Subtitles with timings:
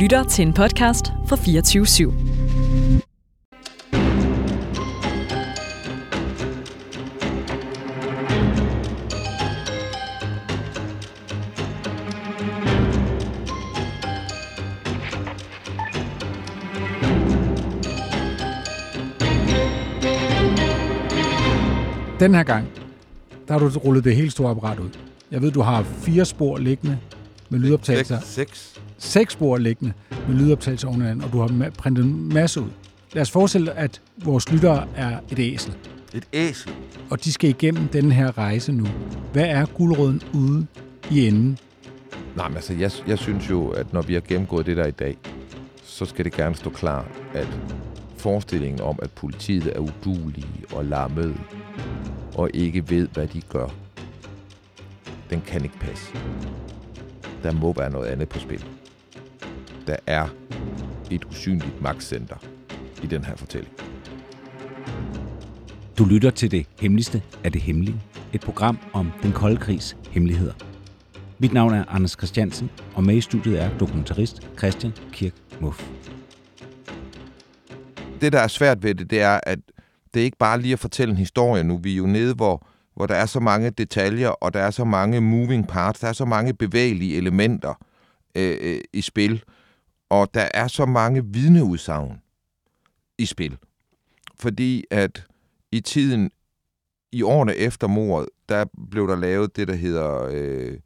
[0.00, 2.10] lytter til en podcast fra 24 /7.
[22.20, 22.68] Den her gang,
[23.48, 24.90] der har du rullet det helt store apparat ud.
[25.30, 26.98] Jeg ved, du har fire spor liggende
[27.48, 28.20] med lydoptagelser.
[28.20, 28.30] Seks.
[28.30, 28.79] Seks.
[29.02, 29.92] Seks spor liggende
[30.28, 32.68] med lydoptagelser oven i hinanden, og du har printet en masse ud.
[33.12, 35.74] Lad os forestille, at vores lyttere er et æsel,
[36.14, 36.72] Et æsel.
[37.10, 38.86] og de skal igennem den her rejse nu.
[39.32, 40.66] Hvad er guldrøden ude
[41.10, 41.58] i enden?
[42.36, 44.90] Nej, men altså, jeg, jeg synes jo, at når vi har gennemgået det der i
[44.90, 45.16] dag,
[45.84, 47.48] så skal det gerne stå klart, at
[48.16, 51.34] forestillingen om, at politiet er udulige og lammede,
[52.34, 53.68] og ikke ved, hvad de gør,
[55.30, 56.12] den kan ikke passe.
[57.42, 58.64] Der må være noget andet på spil.
[59.90, 60.28] Der er
[61.10, 62.36] et usynligt magtcenter
[63.02, 63.72] i den her fortælling.
[65.98, 68.00] Du lytter til det hemmeligste af det hemmelige.
[68.32, 70.52] Et program om den kolde krigs hemmeligheder.
[71.38, 75.90] Mit navn er Anders Christiansen, og med i studiet er dokumentarist Christian Kirk Muff.
[78.20, 79.58] det, der er svært ved det, det er, at
[80.14, 81.80] det er ikke bare lige at fortælle en historie nu.
[81.82, 84.84] Vi er jo nede, hvor, hvor der er så mange detaljer, og der er så
[84.84, 87.74] mange moving parts, der er så mange bevægelige elementer
[88.34, 89.42] øh, øh, i spil,
[90.10, 92.20] og der er så mange vidneudsagn
[93.18, 93.58] i spil.
[94.34, 95.26] Fordi at
[95.72, 96.30] i tiden,
[97.12, 100.78] i årene efter mordet, der blev der lavet det, der hedder øh,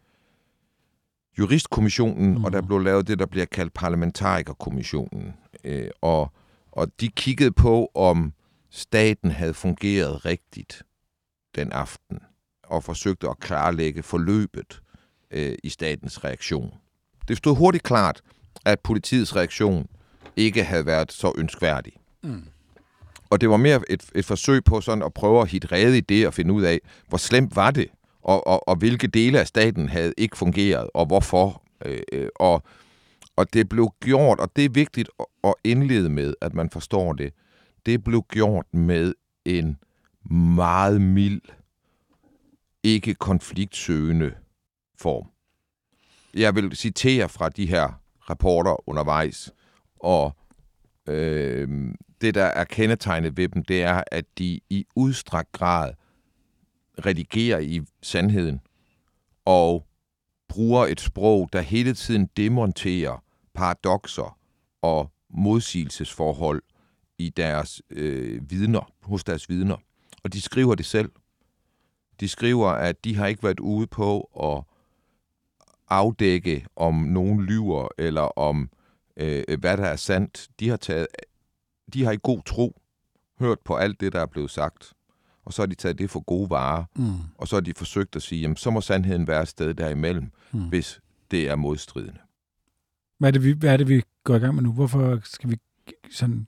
[1.38, 2.44] juristkommissionen, mm.
[2.44, 5.34] og der blev lavet det, der bliver kaldt parlamentarikerkommissionen.
[5.64, 6.32] Øh, og
[6.76, 8.32] og de kiggede på, om
[8.70, 10.82] staten havde fungeret rigtigt
[11.54, 12.18] den aften,
[12.62, 14.82] og forsøgte at klarlægge forløbet
[15.30, 16.74] øh, i statens reaktion.
[17.28, 18.22] Det stod hurtigt klart,
[18.64, 19.86] at politiets reaktion
[20.36, 21.92] ikke havde været så ønskværdig.
[22.22, 22.44] Mm.
[23.30, 26.00] Og det var mere et, et forsøg på sådan at prøve at hitte rede i
[26.00, 27.86] det og finde ud af, hvor slemt var det,
[28.22, 31.62] og, og, og hvilke dele af staten havde ikke fungeret, og hvorfor.
[31.84, 32.62] Øh, øh, og
[33.36, 35.08] og det blev gjort, og det er vigtigt
[35.44, 37.32] at indlede med, at man forstår det.
[37.86, 39.14] Det blev gjort med
[39.44, 39.78] en
[40.54, 41.40] meget mild,
[42.82, 44.34] ikke konfliktsøgende
[44.98, 45.26] form.
[46.34, 48.00] Jeg vil citere fra de her
[48.30, 49.52] rapporter undervejs,
[50.00, 50.36] og
[51.08, 55.92] øh, det, der er kendetegnet ved dem, det er, at de i udstrakt grad
[57.06, 58.60] redigerer i sandheden,
[59.44, 59.86] og
[60.48, 63.22] bruger et sprog, der hele tiden demonterer
[63.54, 64.38] paradoxer
[64.82, 66.62] og modsigelsesforhold
[67.18, 69.76] i deres øh, vidner, hos deres vidner.
[70.24, 71.12] Og de skriver det selv.
[72.20, 74.73] De skriver, at de har ikke været ude på at
[75.94, 78.70] afdække, om nogen lyver, eller om
[79.16, 80.48] øh, hvad der er sandt.
[80.60, 81.06] De har, taget,
[81.94, 82.80] de har i god tro
[83.40, 84.92] hørt på alt det, der er blevet sagt.
[85.44, 86.84] Og så har de taget det for gode varer.
[86.96, 87.12] Mm.
[87.38, 90.30] Og så har de forsøgt at sige, jamen så må sandheden være et sted derimellem,
[90.52, 90.68] mm.
[90.68, 91.00] hvis
[91.30, 92.20] det er modstridende.
[93.18, 94.72] Hvad er, det, vi, hvad er det, vi går i gang med nu?
[94.72, 95.56] Hvorfor skal vi
[96.10, 96.46] sådan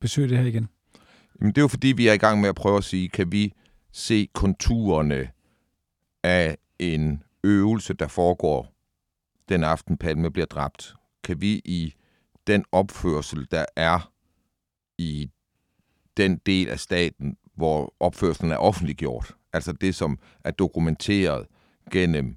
[0.00, 0.68] besøge det her igen?
[1.40, 3.32] Jamen, det er jo fordi, vi er i gang med at prøve at sige, kan
[3.32, 3.52] vi
[3.92, 5.28] se konturerne
[6.22, 8.73] af en øvelse, der foregår
[9.48, 10.94] den aften, Palme bliver dræbt?
[11.24, 11.94] Kan vi i
[12.46, 14.12] den opførsel, der er
[14.98, 15.30] i
[16.16, 21.46] den del af staten, hvor opførselen er offentliggjort, altså det, som er dokumenteret
[21.90, 22.36] gennem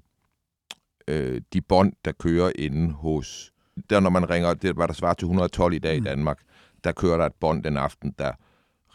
[1.08, 3.52] øh, de bånd, der kører inde hos
[3.90, 6.06] der når man ringer, det var der svarer til 112 i dag mm.
[6.06, 6.42] i Danmark,
[6.84, 8.32] der kører der et bånd den aften, der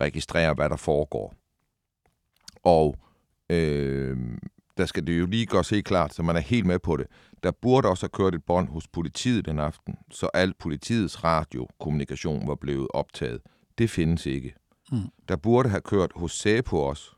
[0.02, 1.34] registrerer, hvad der foregår.
[2.64, 2.96] Og
[3.50, 4.18] øh,
[4.78, 7.08] der skal det jo lige gøres helt klart, så man er helt med på det.
[7.44, 12.48] Der burde også have kørt et bånd hos politiet den aften, så al politiets radiokommunikation
[12.48, 13.42] var blevet optaget.
[13.78, 14.56] Det findes ikke.
[14.92, 15.02] Mm.
[15.28, 17.12] Der burde have kørt hos SAPO også.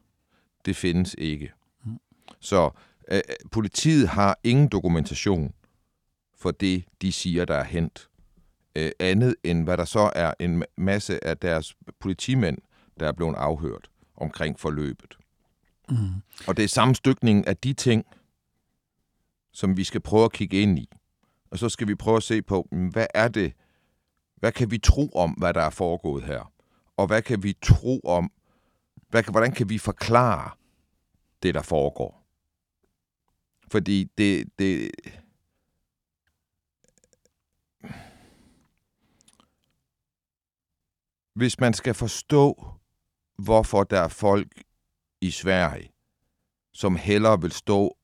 [0.65, 1.51] Det findes ikke.
[1.85, 1.97] Mm.
[2.39, 2.69] Så
[3.11, 3.21] øh,
[3.51, 5.53] politiet har ingen dokumentation
[6.37, 8.09] for det, de siger, der er hent.
[8.75, 12.57] Øh, andet end hvad der så er en masse af deres politimænd,
[12.99, 15.17] der er blevet afhørt omkring forløbet.
[15.89, 16.21] Mm.
[16.47, 18.05] Og det er sammenstykningen af de ting,
[19.51, 20.89] som vi skal prøve at kigge ind i.
[21.51, 23.53] Og så skal vi prøve at se på, mm, hvad er det,
[24.35, 26.51] hvad kan vi tro om, hvad der er foregået her?
[26.97, 28.31] Og hvad kan vi tro om,
[29.09, 30.51] hvad, hvordan kan vi forklare
[31.43, 32.21] det, der foregår?
[33.71, 34.91] Fordi det, det,
[41.33, 42.71] hvis man skal forstå,
[43.37, 44.64] hvorfor der er folk
[45.25, 45.91] i Sverige,
[46.73, 47.97] som hellere vil stå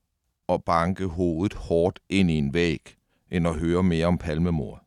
[0.46, 2.96] og banke hovedet hårdt ind i en væg,
[3.30, 4.84] end at høre mere om palmemor,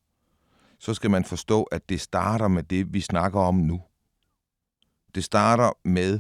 [0.80, 3.82] så skal man forstå, at det starter med det, vi snakker om nu.
[5.16, 6.20] Det starter med,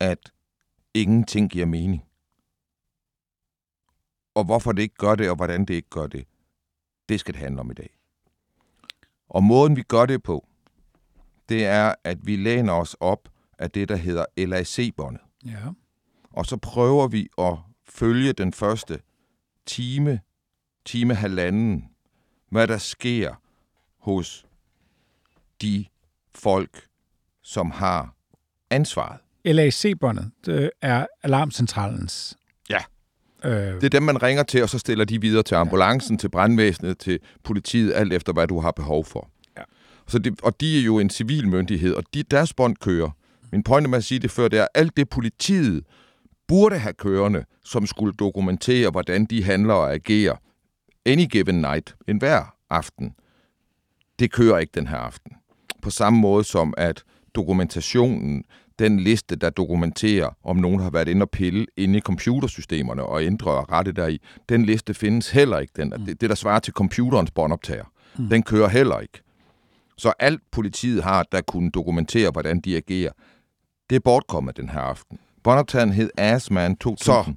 [0.00, 0.32] at
[0.94, 2.04] ingenting giver mening.
[4.34, 6.26] Og hvorfor det ikke gør det, og hvordan det ikke gør det,
[7.08, 7.98] det skal det handle om i dag.
[9.28, 10.46] Og måden, vi gør det på,
[11.48, 15.27] det er, at vi læner os op af det, der hedder LAC-båndet.
[15.46, 15.68] Ja.
[16.30, 17.54] Og så prøver vi at
[17.88, 19.00] følge den første
[19.66, 20.20] time,
[20.84, 21.84] time halvanden,
[22.50, 23.34] hvad der sker
[23.98, 24.46] hos
[25.62, 25.84] de
[26.34, 26.86] folk,
[27.42, 28.14] som har
[28.70, 29.20] ansvaret.
[29.44, 32.36] LAC-båndet, det er alarmcentralens.
[32.70, 32.78] Ja.
[33.44, 36.28] Øh, Det er dem, man ringer til, og så stiller de videre til ambulancen, til
[36.28, 39.30] brandvæsenet, til politiet, alt efter, hvad du har behov for.
[39.56, 39.62] Ja.
[40.06, 43.10] Så det, og de er jo en civil myndighed, og de, deres bånd kører.
[43.52, 45.84] Min pointe med at sige det før, det er, alt det politiet
[46.48, 50.36] burde have kørende, som skulle dokumentere, hvordan de handler og agerer
[51.06, 53.14] any given night, en hver aften,
[54.18, 55.32] det kører ikke den her aften.
[55.82, 57.04] På samme måde som at
[57.34, 58.44] dokumentationen,
[58.78, 63.24] den liste, der dokumenterer, om nogen har været inde og pille inde i computersystemerne og
[63.24, 65.72] ændre og rette deri, den liste findes heller ikke.
[65.76, 67.84] Den, det, det, der svarer til computerens båndoptager,
[68.18, 68.28] mm.
[68.28, 69.20] den kører heller ikke.
[69.96, 73.12] Så alt politiet har, der kunne dokumentere, hvordan de agerer,
[73.90, 75.18] det er bortkommet den her aften.
[75.42, 77.04] Båndoptageren hed Assman 2000.
[77.04, 77.34] Så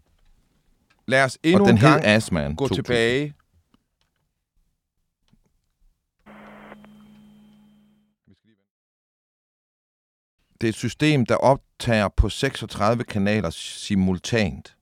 [1.07, 2.86] lad os endnu Og den en hed gang Assman gå 2000.
[2.86, 3.33] tilbage.
[10.62, 14.77] Det er et system, der optager på 36 kanaler simultant.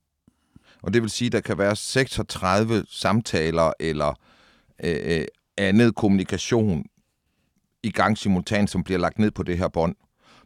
[0.82, 4.14] Og det vil sige, at der kan være 36 samtaler eller
[4.84, 5.24] øh, øh,
[5.56, 6.84] andet kommunikation
[7.82, 9.94] i gang simultant, som bliver lagt ned på det her bånd.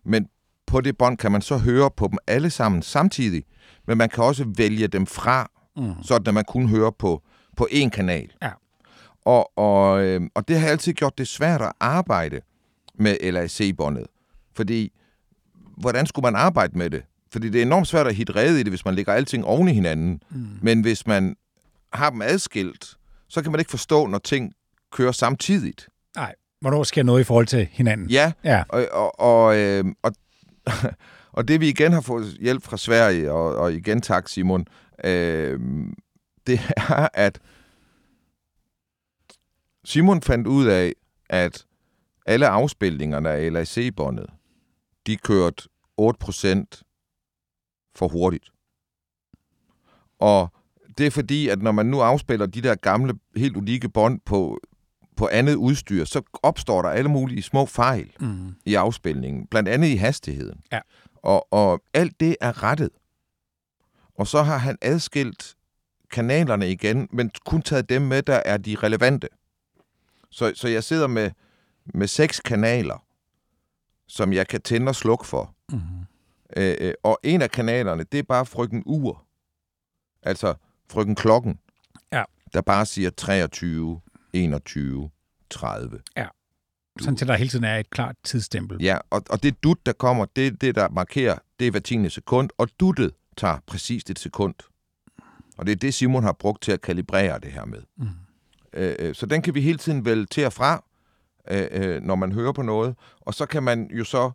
[0.05, 0.29] Men
[0.66, 3.44] på det bånd kan man så høre på dem alle sammen samtidig,
[3.87, 6.02] men man kan også vælge dem fra, mm.
[6.02, 7.22] sådan at man kun hører på,
[7.56, 8.31] på én kanal.
[8.43, 8.50] Ja.
[9.25, 12.40] Og, og, øh, og det har altid gjort det svært at arbejde
[12.94, 14.06] med LAC-båndet.
[14.56, 14.93] Fordi,
[15.76, 17.02] hvordan skulle man arbejde med det?
[17.32, 19.69] Fordi det er enormt svært at hitte rede i det, hvis man lægger alting oven
[19.69, 20.22] i hinanden.
[20.31, 20.46] Mm.
[20.62, 21.37] Men hvis man
[21.93, 22.96] har dem adskilt,
[23.28, 24.52] så kan man ikke forstå, når ting
[24.93, 25.88] kører samtidigt.
[26.16, 28.11] nej, hvornår sker noget i forhold til hinanden?
[28.11, 30.12] Ja, Ja, og, og, og, øh, og,
[31.37, 34.66] og det vi igen har fået hjælp fra Sverige, og, og igen tak Simon,
[35.05, 35.61] øh,
[36.46, 37.40] det er, at
[39.84, 40.93] Simon fandt ud af,
[41.31, 41.66] at
[42.26, 44.26] alle afspilningerne af LAC-båndet,
[45.06, 45.62] de kørte
[46.00, 46.82] 8%
[47.94, 48.50] for hurtigt.
[50.19, 50.52] Og
[50.99, 54.61] det er fordi, at når man nu afspiller de der gamle, helt unikke bånd på,
[55.16, 58.55] på andet udstyr, så opstår der alle mulige små fejl mm.
[58.64, 60.61] i afspilningen, blandt andet i hastigheden.
[60.72, 60.81] Ja.
[61.16, 62.90] Og, og alt det er rettet.
[64.19, 65.55] Og så har han adskilt
[66.11, 69.28] kanalerne igen, men kun taget dem med, der er de relevante.
[70.31, 71.31] Så, så jeg sidder med,
[71.84, 73.05] med seks kanaler,
[74.06, 75.55] som jeg kan tænde og slukke for.
[75.72, 75.81] Mm.
[76.56, 79.25] Øh, og en af kanalerne, det er bare frøken Ur.
[80.22, 80.55] Altså
[80.90, 81.58] frøken Klokken.
[82.12, 82.25] Ja.
[82.52, 84.00] Der bare siger 23,
[84.34, 85.10] 21,
[85.50, 86.00] 30.
[87.00, 88.82] Sådan til der hele tiden er et klart tidsstempel.
[88.82, 91.81] Ja, og, og det dut, der kommer, det er det, der markerer, det er hver
[91.81, 94.54] tiende sekund, og duttet tager præcis et sekund.
[95.56, 97.82] Og det er det, Simon har brugt til at kalibrere det her med.
[97.96, 98.06] Mm.
[98.72, 100.85] Øh, øh, så den kan vi hele tiden vælge til og fra,
[101.50, 102.94] øh, øh, når man hører på noget.
[103.20, 104.30] Og så kan man jo så,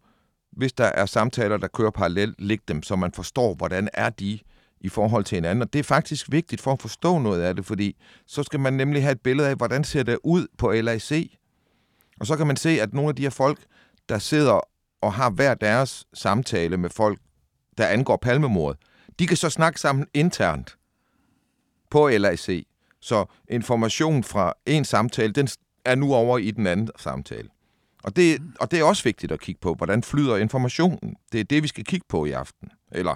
[0.52, 4.40] hvis der er samtaler, der kører parallelt, lægge dem, så man forstår, hvordan er de
[4.82, 5.62] i forhold til hinanden.
[5.62, 7.96] Og det er faktisk vigtigt for at forstå noget af det, fordi
[8.26, 11.32] så skal man nemlig have et billede af, hvordan ser det ud på LAC.
[12.20, 13.60] Og så kan man se, at nogle af de her folk,
[14.10, 14.60] der sidder
[15.02, 17.20] og har hver deres samtale med folk,
[17.78, 18.80] der angår palmemordet,
[19.20, 20.78] de kan så snakke sammen internt
[21.90, 22.66] på LAC.
[23.02, 25.48] Så information fra en samtale, den
[25.86, 27.50] er nu over i den anden samtale.
[28.04, 31.16] Og det, og det er også vigtigt at kigge på, hvordan flyder informationen.
[31.32, 32.72] Det er det, vi skal kigge på i aften.
[32.92, 33.16] Eller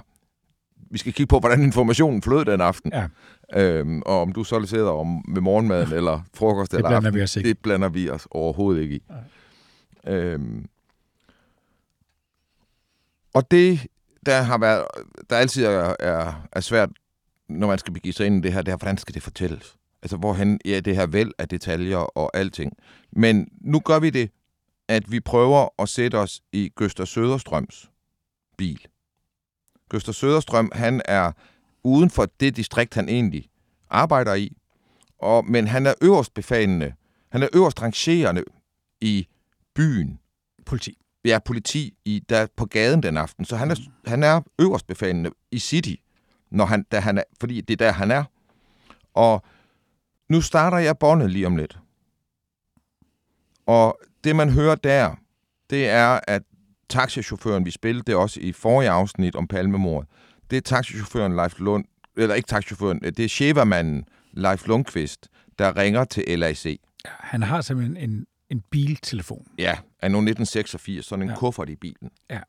[0.93, 2.91] vi skal kigge på, hvordan informationen flød den aften.
[2.93, 3.07] Ja.
[3.55, 7.19] Øhm, og om du så sidder om med morgenmaden eller frokost Det eller blander aften,
[7.19, 7.49] vi os ikke.
[7.49, 9.03] det blander vi os overhovedet ikke i.
[10.07, 10.65] Øhm,
[13.33, 13.87] og det,
[14.25, 14.85] der har været,
[15.29, 16.89] der altid er, er, er svært,
[17.49, 19.75] når man skal begive sig ind i det her, det er, hvordan skal det fortælles?
[20.03, 22.73] Altså, hvorhen er det her væld af detaljer og alting.
[23.11, 24.29] Men nu gør vi det,
[24.87, 27.91] at vi prøver at sætte os i Gøster Søderstrøms
[28.57, 28.87] bil.
[29.93, 31.31] Gøster Søderstrøm, han er
[31.83, 33.49] uden for det distrikt, han egentlig
[33.89, 34.57] arbejder i,
[35.19, 36.93] og, men han er øverst befalende,
[37.29, 38.43] han er øverst rangerende
[39.01, 39.27] i
[39.75, 40.19] byen,
[40.65, 40.97] Politi.
[41.25, 43.45] ja, politi i, der på gaden den aften.
[43.45, 45.95] Så han er, han er øverst befalende i City,
[46.51, 48.23] når han, da han er, fordi det er der, han er.
[49.13, 49.43] Og
[50.29, 51.79] nu starter jeg båndet lige om lidt.
[53.65, 55.15] Og det, man hører der,
[55.69, 56.43] det er, at
[56.89, 60.09] taxichaufføren, vi spillede det også i forrige afsnit om palmemordet,
[60.51, 61.85] det er taxichaufføren Leif Lund,
[62.17, 65.27] eller ikke taxichaufføren, det er chevermanden Leif Lundqvist,
[65.59, 66.65] der ringer til LAC.
[67.05, 69.47] Ja, han har simpelthen en, en biltelefon.
[69.57, 71.35] Ja, af nu 1986, sådan en ja.
[71.35, 72.09] kuffert i bilen.
[72.29, 72.39] Ja.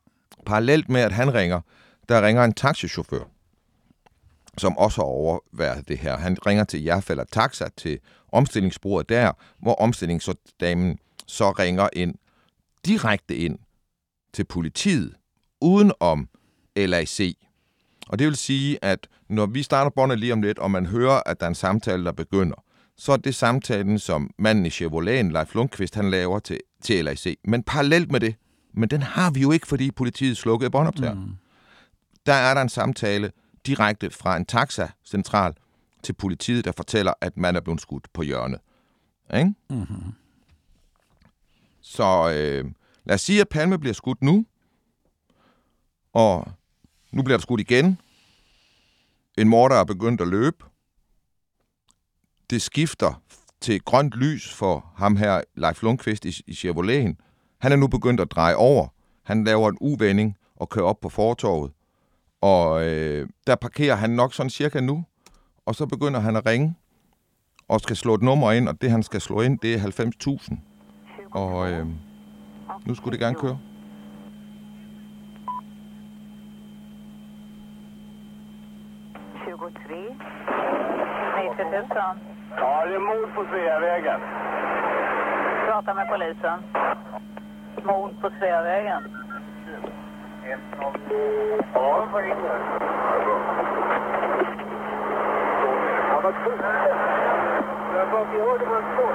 [0.45, 1.61] Parallelt med, at han ringer,
[2.09, 3.23] der ringer en taxichauffør,
[4.57, 6.17] som også har overværet det her.
[6.17, 7.99] Han ringer til Jerfælder Taxa til
[8.31, 12.15] omstillingsbordet der, hvor omstillingsdamen så ringer ind
[12.85, 13.59] direkte ind
[14.35, 15.13] til politiet,
[15.61, 16.29] uden om
[16.75, 17.37] LAC.
[18.07, 21.21] Og det vil sige, at når vi starter båndet lige om lidt, og man hører,
[21.25, 22.63] at der er en samtale, der begynder,
[22.97, 27.35] så er det samtalen, som manden i Chevrolet, Leif Lundqvist, han laver til, til LAC.
[27.43, 28.35] Men parallelt med det,
[28.73, 31.13] men den har vi jo ikke, fordi politiet slukkede båndoptager.
[31.13, 31.35] Mm.
[32.25, 33.31] Der er der en samtale
[33.65, 35.53] direkte fra en taxa-central
[36.03, 38.59] til politiet, der fortæller, at man er blevet skudt på hjørnet.
[39.33, 39.53] Ikke?
[39.69, 40.13] Mm-hmm.
[41.81, 42.71] Så øh,
[43.05, 44.45] lad os sige, at Palme bliver skudt nu,
[46.13, 46.51] og
[47.11, 47.99] nu bliver der skudt igen.
[49.37, 50.65] En morder er begyndt at løbe.
[52.49, 53.21] Det skifter
[53.61, 57.17] til grønt lys for ham her, Leif Lundqvist i, i Chevroleten.
[57.59, 58.87] Han er nu begyndt at dreje over.
[59.23, 61.71] Han laver en uvending og kører op på fortorvet.
[62.41, 65.05] Og øh, der parkerer han nok sådan cirka nu.
[65.65, 66.75] Og så begynder han at ringe
[67.67, 70.55] og skal slå et nummer ind, og det han skal slå ind, det er 90.000.
[71.31, 71.87] Og øh,
[72.85, 73.57] nu skulle det gerne køre.
[82.57, 84.19] Ja, det är mord på Sveavägen.
[85.65, 86.59] Prata med polisen.
[87.83, 89.03] Mord på Sveavägen.
[96.09, 96.87] Ja, vad in där.
[97.95, 99.07] Ja, vad vi hörde vad två.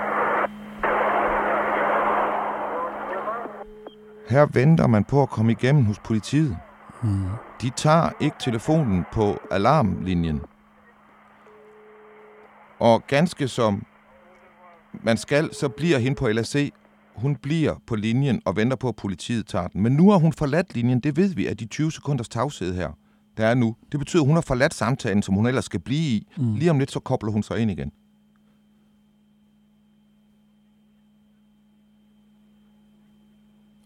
[4.31, 6.57] Her venter man på at komme igennem hos politiet.
[7.03, 7.25] Hmm.
[7.63, 10.41] De tager ikke telefonen på alarmlinjen.
[12.79, 13.83] Og ganske som
[15.03, 16.73] man skal, så bliver hende på LAC,
[17.17, 19.83] hun bliver på linjen og venter på, at politiet tager den.
[19.83, 22.91] Men nu har hun forladt linjen, det ved vi, at de 20 sekunders tavshed her,
[23.37, 23.77] der er nu.
[23.93, 26.27] Det betyder, at hun har forladt samtalen, som hun ellers skal blive i.
[26.37, 26.55] Mm.
[26.55, 27.93] Lige om lidt, så kobler hun sig ind igen.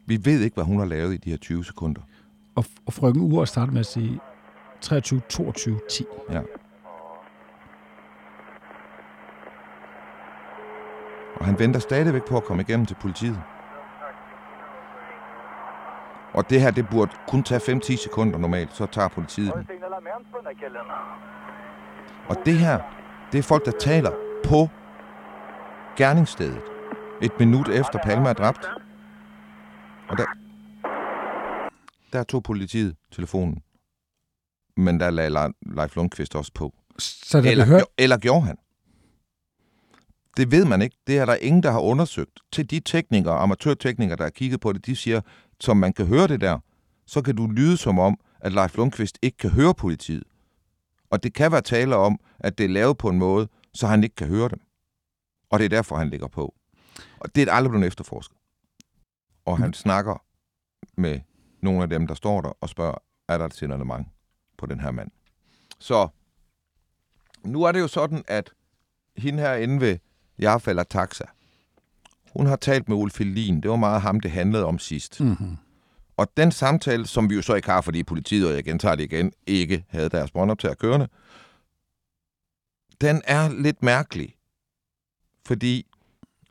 [0.06, 2.00] Vi ved ikke, hvad hun har lavet i de her 20 sekunder.
[2.54, 4.20] Og, og frøken Ure starter med at sige
[4.80, 6.04] 23, 22, 10.
[6.30, 6.40] Ja.
[11.36, 13.40] Og han venter stadigvæk på at komme igennem til politiet.
[16.34, 19.66] Og det her, det burde kun tage 5-10 sekunder normalt, så tager politiet den.
[22.28, 22.80] Og det her,
[23.32, 24.10] det er folk, der taler
[24.44, 24.68] på
[25.96, 26.62] gerningsstedet.
[27.22, 28.70] Et minut efter Palme er dræbt.
[30.08, 30.26] Og der,
[32.12, 33.62] der tog politiet telefonen.
[34.76, 36.74] Men der lagde Leif Lundqvist også på.
[36.98, 38.56] Så der eller, hørt, eller gjorde han?
[40.36, 40.96] Det ved man ikke.
[41.06, 42.40] Det er der ingen, der har undersøgt.
[42.52, 45.20] Til de teknikere, amatørteknikere, der har kigget på det, de siger,
[45.60, 46.58] som man kan høre det der,
[47.06, 50.24] så kan du lyde som om, at Leif Lundqvist ikke kan høre politiet.
[51.10, 54.04] Og det kan være tale om, at det er lavet på en måde, så han
[54.04, 54.60] ikke kan høre dem.
[55.50, 56.54] Og det er derfor, han ligger på.
[57.20, 58.36] Og det er aldrig blevet efterforsket.
[59.44, 60.22] Og han snakker
[60.96, 61.20] med
[61.60, 64.08] nogle af dem, der står der, og spørger, er der et signalement
[64.58, 65.10] på den her mand?
[65.78, 66.08] Så
[67.44, 68.52] nu er det jo sådan, at
[69.16, 69.98] hende her inde ved
[70.38, 71.24] jeg falder taxa.
[72.32, 73.60] Hun har talt med Ulf Lin.
[73.60, 75.20] Det var meget ham, det handlede om sidst.
[75.20, 75.56] Mm-hmm.
[76.16, 79.04] Og den samtale, som vi jo så ikke har, fordi politiet, og jeg gentager det
[79.04, 81.08] igen, ikke havde deres båndoptager kørende,
[83.00, 84.34] den er lidt mærkelig.
[85.46, 85.86] Fordi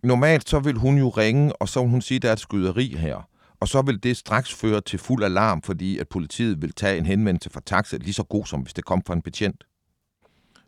[0.04, 2.40] normalt så vil hun jo ringe, og så vil hun sige, at der er et
[2.40, 3.28] skyderi her.
[3.60, 7.06] Og så vil det straks føre til fuld alarm, fordi at politiet vil tage en
[7.06, 9.64] henvendelse fra taxa, lige så god som hvis det kom fra en betjent.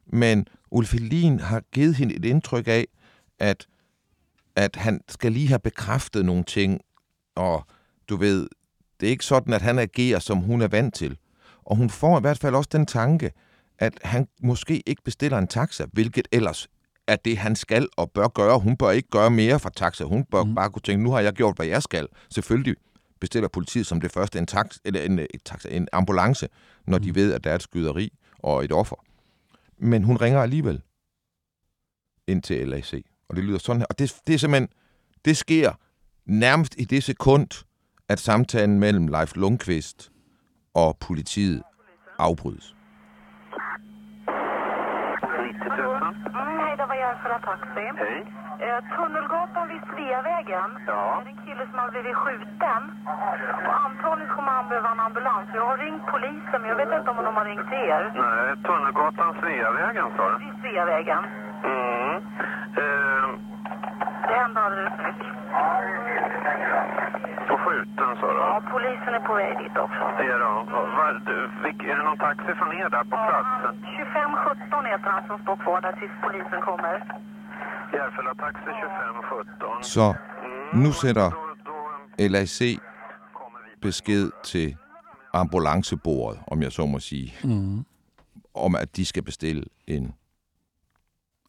[0.07, 2.85] Men Ulfelin har givet hende et indtryk af,
[3.39, 3.67] at,
[4.55, 6.81] at han skal lige have bekræftet nogle ting,
[7.35, 7.65] og
[8.09, 8.47] du ved,
[8.99, 11.17] det er ikke sådan, at han agerer, som hun er vant til.
[11.65, 13.31] Og hun får i hvert fald også den tanke,
[13.79, 16.67] at han måske ikke bestiller en taxa, hvilket ellers
[17.07, 18.59] er det, han skal og bør gøre.
[18.59, 20.03] Hun bør ikke gøre mere for taxa.
[20.03, 20.55] Hun bør mm.
[20.55, 22.07] bare kunne tænke, nu har jeg gjort, hvad jeg skal.
[22.29, 22.75] Selvfølgelig
[23.19, 26.47] bestiller politiet som det første en, taxa, eller en, en, taxa, en ambulance,
[26.87, 27.03] når mm.
[27.03, 28.95] de ved, at der er et skyderi og et offer.
[29.77, 30.81] Men hun ringer alligevel
[32.27, 33.05] ind til LAC.
[33.29, 33.85] Og det lyder sådan her.
[33.85, 34.69] Og det, det er simpelthen,
[35.25, 35.71] det sker
[36.25, 37.65] nærmest i det sekund,
[38.09, 40.11] at samtalen mellem Leif Lundqvist
[40.73, 41.63] og politiet
[42.17, 42.74] afbrydes.
[45.69, 47.91] Mm, hej, det var Järfälla Taxi.
[47.97, 48.25] Hej.
[48.59, 50.69] Eh, Tunnelgatan vid Sveavägen.
[50.87, 51.21] Ja.
[51.23, 52.81] Det är en kille som har blivit skjuten.
[53.67, 55.49] Och antagligen kommer han behöva en ambulans.
[55.53, 58.11] Jag har ringt polisen, men jag vet inte om de har ringt er.
[58.15, 60.37] Nej, Tunnelgatan Sveavägen sa du?
[60.45, 61.23] Vid Sveavägen.
[61.63, 62.15] Mm.
[62.81, 63.27] Eh,
[64.27, 65.25] Det hände alldeles nyss.
[67.65, 68.39] Skjuten sa du?
[68.49, 70.03] Ja, polisen är på väg dit också.
[70.19, 70.51] Det är då.
[70.97, 73.73] Var, du, vilk, är det någon taxi från er där på platsen?
[73.97, 76.95] 2517 heter han som står kvar där tills polisen kommer.
[77.97, 79.83] Järfälla Taxi 2517.
[79.95, 80.05] Så
[80.73, 81.77] nu sætter Då, då
[82.33, 82.59] LAC
[83.81, 84.77] besked til
[85.33, 87.85] ambulancebordet, om jeg så må sige, Mm.
[88.53, 90.15] om at de skal bestille en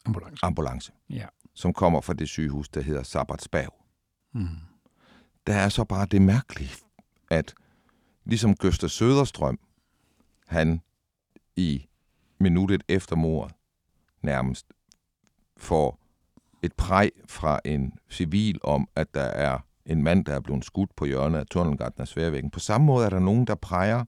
[0.05, 0.45] Ambulance.
[0.45, 1.25] ambulance, Ja.
[1.55, 3.69] som kommer fra det sygehus, der hedder Sabbatsberg.
[4.35, 4.47] Mm.
[5.47, 6.71] Der er så bare det mærkelige,
[7.29, 7.53] at
[8.25, 9.59] ligesom Gøster Søderstrøm,
[10.47, 10.81] han
[11.55, 11.87] i
[12.39, 13.55] minuttet efter mordet
[14.21, 14.65] nærmest
[15.57, 15.99] får
[16.61, 20.95] et præg fra en civil om, at der er en mand, der er blevet skudt
[20.95, 22.51] på hjørnet af Tunnelgarten af Sværvæggen.
[22.51, 24.05] På samme måde er der nogen, der præger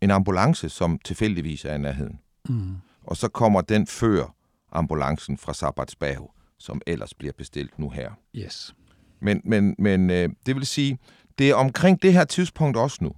[0.00, 2.20] en ambulance, som tilfældigvis er i nærheden.
[2.48, 2.76] Mm.
[3.02, 4.34] Og så kommer den før
[4.72, 8.10] ambulancen fra Sabbatsberg, som ellers bliver bestilt nu her.
[8.34, 8.74] Yes.
[9.20, 10.98] Men, men, men øh, det vil sige,
[11.38, 13.12] det er omkring det her tidspunkt også nu.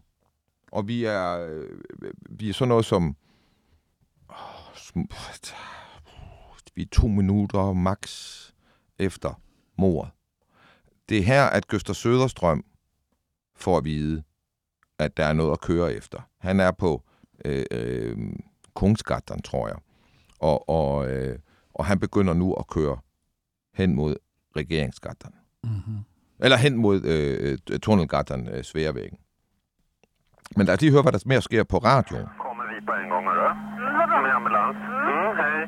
[0.73, 1.81] Og vi er, øh,
[2.31, 3.17] vi er sådan noget som...
[4.29, 4.37] Oh,
[4.75, 5.55] sm-
[6.75, 8.35] Vi er to minutter max
[8.99, 9.41] efter
[9.79, 10.13] mordet.
[11.09, 12.65] Det er her, at Gøster Søderstrøm
[13.57, 14.23] får at vide,
[14.99, 16.21] at der er noget at køre efter.
[16.39, 17.03] Han er på
[17.45, 18.17] øh, øh,
[18.75, 19.77] Kungsgatan, tror jeg.
[20.39, 21.39] Og, og, øh,
[21.75, 22.99] og han begynder nu at køre
[23.75, 24.17] hen mod
[24.57, 25.33] regeringsgatan.
[25.69, 25.99] Mm-hmm.
[26.45, 29.19] Eller hen mod øh, øh, Tunnelgatan, øh, Sværvæggen.
[30.57, 32.29] Men lad os lige høre, hvad der mere sker på radioen.
[32.47, 33.49] Kommer vi på en gång då?
[34.27, 34.79] Med ambulans.
[35.09, 35.59] Mm, hej.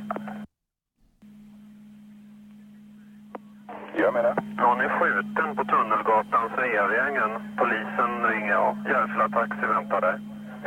[4.02, 4.34] Jag menar.
[4.62, 7.32] Någon är skjuten på Tunnelgatan, Sveavägen.
[7.60, 8.66] Polisen ringer, ja.
[8.90, 10.16] Järfälla Taxi väntar där.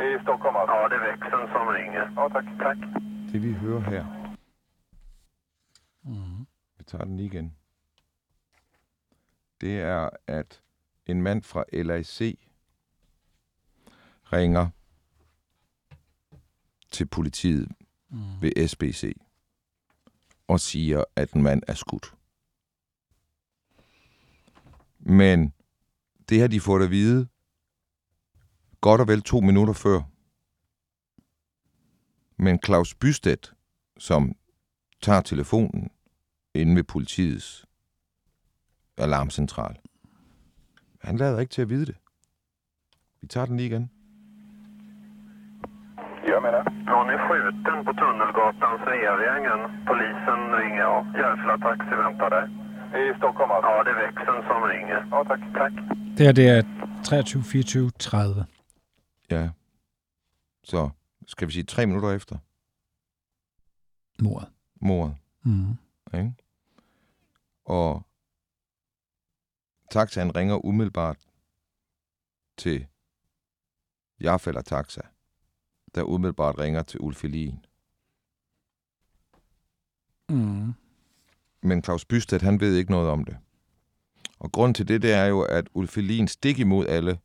[0.06, 0.74] I Stockholm alltså?
[0.80, 2.04] Ja, det är växeln som ringer.
[2.16, 2.46] Ja, tack.
[2.64, 2.78] Tack.
[3.32, 4.04] Det vi hører her.
[6.04, 6.46] Mm.
[6.78, 7.48] Vi tager den lige igen.
[9.64, 10.62] Det er, at
[11.06, 12.38] en mand fra LAC
[14.32, 14.68] ringer
[16.90, 17.68] til politiet
[18.08, 18.40] Mm.
[18.40, 19.16] ved SBC
[20.48, 22.14] og siger, at en mand er skudt.
[24.98, 25.54] Men
[26.28, 27.28] det har de fået at vide
[28.80, 30.02] godt og vel to minutter før.
[32.42, 33.54] Men Claus Bystedt,
[33.98, 34.32] som
[35.02, 35.90] tager telefonen
[36.54, 37.66] inde ved politiets
[38.98, 39.76] alarmcentral,
[41.00, 41.96] han lader ikke til at vide det.
[43.20, 43.90] Vi tager den lige igen.
[46.32, 46.62] Jag menar.
[46.92, 49.60] Någon är skjuten på Tunnelgatan, Sveavägen.
[49.88, 50.96] Polisen ringer, ja.
[51.20, 52.46] Järfälla Taxi väntar där.
[53.00, 53.70] I Stockholm alltså?
[53.70, 55.00] Ja, det är växeln som ringer.
[55.10, 55.40] Ja, tack.
[55.58, 55.72] Tack.
[56.16, 56.62] Det her, det er
[57.04, 58.44] 23, 24, 30.
[59.30, 59.48] Ja.
[60.64, 60.90] Så
[61.26, 62.36] skal vi sige tre minutter efter
[64.22, 64.48] Mordet.
[64.80, 65.16] mordet.
[65.44, 65.76] Mm.
[66.14, 66.34] Ikke?
[67.64, 68.02] Og
[69.94, 71.16] taxaen ringer umiddelbart
[72.56, 72.86] til
[74.20, 75.00] Jarfælder Taxa,
[75.94, 77.64] der umiddelbart ringer til Ulf Elin.
[80.28, 80.72] Mm.
[81.62, 83.36] Men Claus Bystedt, han ved ikke noget om det.
[84.38, 87.18] Og grund til det, det er jo, at Ulf Elin stik imod alle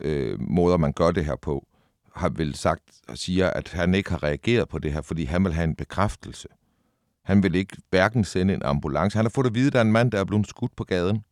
[0.00, 1.68] øh, måder, man gør det her på,
[2.14, 5.44] har vel sagt og siger, at han ikke har reageret på det her, fordi han
[5.44, 6.48] vil have en bekræftelse.
[7.22, 9.18] Han vil ikke hverken sende en ambulance.
[9.18, 10.84] Han har fået at vide, at der er en mand, der er blevet skudt på
[10.84, 11.24] gaden.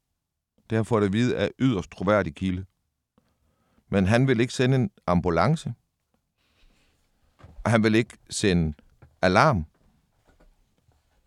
[0.73, 2.65] Det har fået at vide af yderst troværdig kilde.
[3.89, 5.75] Men han vil ikke sende en ambulance.
[7.65, 8.75] Og han vil ikke sende
[9.23, 9.67] alarm.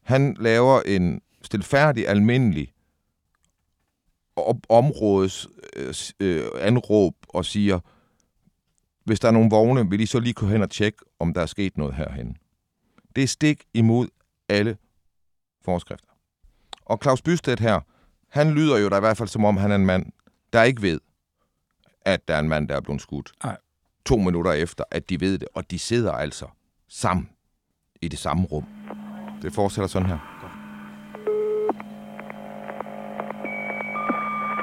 [0.01, 2.73] Han laver en stilfærdig, almindelig
[4.35, 7.79] op- områdes øh, øh, anråb og siger,
[9.03, 11.41] hvis der er nogle vogne, vil I så lige gå hen og tjekke, om der
[11.41, 12.37] er sket noget herhen.
[13.15, 14.07] Det er stik imod
[14.49, 14.77] alle
[15.61, 16.11] forskrifter.
[16.85, 17.81] Og Claus Bystedt her,
[18.35, 20.05] han lyder jo da i hvert fald som om, han er en mand,
[20.53, 20.99] der ikke ved,
[22.05, 23.31] at der er en mand, der er blevet skudt.
[23.43, 23.57] Nej.
[24.09, 26.47] To minutter efter, at de ved det, og de sidder altså
[26.89, 27.29] sammen
[28.01, 28.65] i det samme rum.
[29.41, 30.19] Det fortsætter sådan her.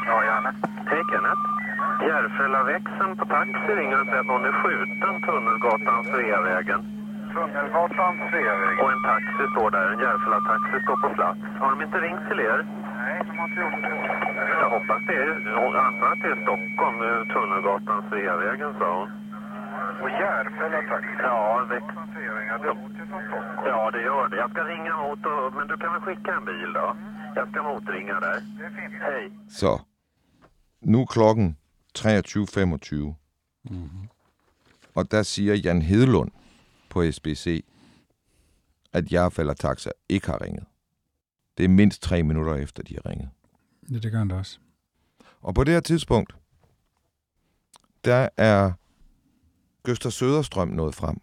[0.08, 0.50] Ja, Janne.
[0.90, 1.42] Hej, Kenneth.
[2.08, 6.80] Järfälla växeln på taxi ringer och säger att någon är skjuten Tunnelgatan, Sveavägen.
[7.34, 8.80] Tunnelgatan, Sveavägen.
[8.82, 9.86] Och en taxi står där.
[9.92, 11.40] En Järfälla taxi står på plats.
[11.60, 12.81] Har de inte ringt till er?
[13.02, 13.94] Nej, de har inte gjort det.
[14.62, 15.30] Jag hoppas det är...
[15.56, 19.08] Jag antar att det är Stockholm, eh, Tunnelgatan, Sveavägen, sa hon.
[20.02, 21.14] Och Järfälla taxi.
[21.28, 23.08] Ja, det är mot till
[23.70, 24.36] Ja, det gör det.
[24.36, 26.96] Jag ska ringa mot, och, men du kan väl skicka en bil då?
[27.36, 28.38] Jag ska motringa dig.
[29.00, 29.24] Hej.
[29.48, 29.80] Så,
[30.80, 31.56] nu er klokken
[31.98, 33.14] 23.25.
[33.70, 34.08] Mm-hmm.
[34.94, 36.30] Og der siger Jan Hedlund
[36.88, 37.64] på SBC,
[38.92, 40.64] at jeg falder taxa ikke har ringet.
[41.58, 43.28] Det er mindst tre minutter efter, de har ringet.
[43.90, 44.58] Ja, det gør han da også.
[45.40, 46.36] Og på det her tidspunkt,
[48.04, 48.72] der er
[49.82, 51.20] Gøster Søderstrøm nået frem.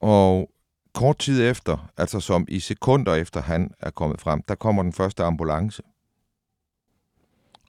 [0.00, 0.50] Og
[0.94, 4.92] kort tid efter, altså som i sekunder efter han er kommet frem, der kommer den
[4.92, 5.82] første ambulance.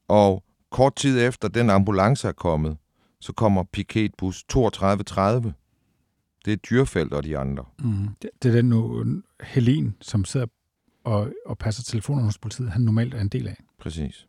[0.08, 2.78] Og kort tid efter den ambulance er kommet,
[3.20, 5.54] så kommer piketbus 3230.
[6.46, 7.66] Det er Dyrfeldt og de andre.
[7.80, 8.08] Mm.
[8.22, 9.06] Det, det er den nu,
[9.44, 10.46] Helene, som sidder
[11.04, 13.58] og, og passer telefonen hos politiet, han normalt er en del af.
[13.80, 14.28] Præcis.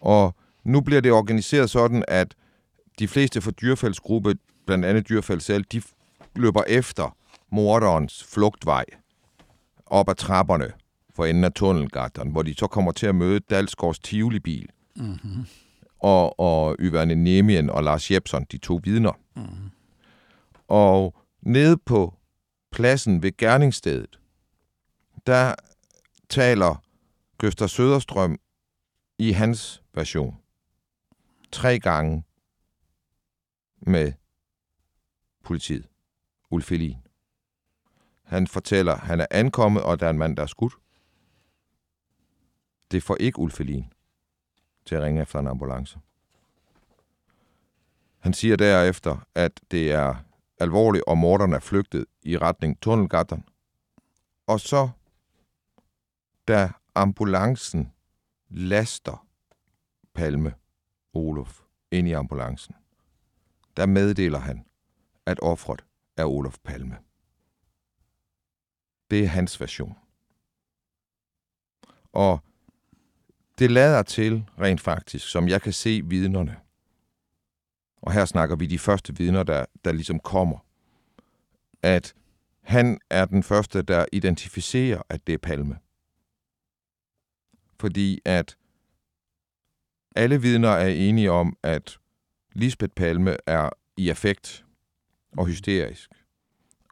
[0.00, 2.34] Og nu bliver det organiseret sådan, at
[2.98, 4.34] de fleste fra Dyrfelds gruppe,
[4.66, 5.82] blandt andet Dyrfeld selv, de
[6.36, 7.16] løber efter
[7.50, 8.84] morderens flugtvej
[9.86, 10.72] op ad trapperne
[11.14, 14.68] for enden af tunnelgatteren, hvor de så kommer til at møde Dalsgaards Tivoli-bil.
[14.96, 15.46] Mm-hmm.
[16.00, 19.12] Og, og Yvonne Nemien og Lars Jepsen, de to vidner.
[19.36, 19.70] Mm-hmm.
[20.68, 22.14] Og nede på
[22.70, 24.20] pladsen ved gerningsstedet,
[25.26, 25.54] der
[26.28, 26.84] taler
[27.38, 28.38] Gøster Søderstrøm
[29.18, 30.36] i hans version
[31.52, 32.24] tre gange
[33.80, 34.12] med
[35.44, 35.88] politiet.
[36.50, 36.96] Ulf Elin.
[38.22, 40.74] Han fortæller, at han er ankommet, og der er en mand, der er skudt.
[42.90, 43.92] Det får ikke Ulf Elin
[44.84, 45.98] til at ringe efter en ambulance.
[48.18, 50.14] Han siger derefter, at det er
[50.60, 53.44] alvorligt, og morderne er flygtet i retning Tunnelgatteren.
[54.46, 54.88] Og så,
[56.48, 57.92] da ambulancen
[58.48, 59.26] laster
[60.14, 60.54] Palme
[61.12, 62.74] Olof ind i ambulancen,
[63.76, 64.64] der meddeler han,
[65.26, 65.84] at offret
[66.16, 66.98] er Olof Palme.
[69.10, 69.96] Det er hans version.
[72.12, 72.40] Og
[73.58, 76.56] det lader til, rent faktisk, som jeg kan se vidnerne.
[78.02, 80.58] Og her snakker vi de første vidner, der, der ligesom kommer.
[81.82, 82.14] At
[82.62, 85.78] han er den første, der identificerer, at det er Palme.
[87.80, 88.56] Fordi at
[90.16, 91.98] alle vidner er enige om, at
[92.52, 94.64] Lisbeth Palme er i affekt
[95.36, 96.10] og hysterisk.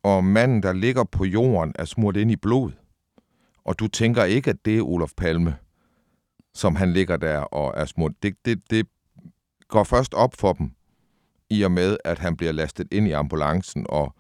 [0.03, 2.73] Og manden, der ligger på jorden, er smurt ind i blod.
[3.65, 5.57] Og du tænker ikke, at det er Olof Palme,
[6.55, 8.13] som han ligger der og er smurt.
[8.23, 8.89] Det, det, det
[9.69, 10.76] går først op for dem,
[11.51, 14.15] i og med, at han bliver lastet ind i ambulancen, og,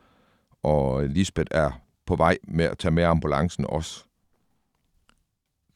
[0.63, 1.71] og Lisbeth er
[2.07, 4.05] på vej med at tage med ambulancen også.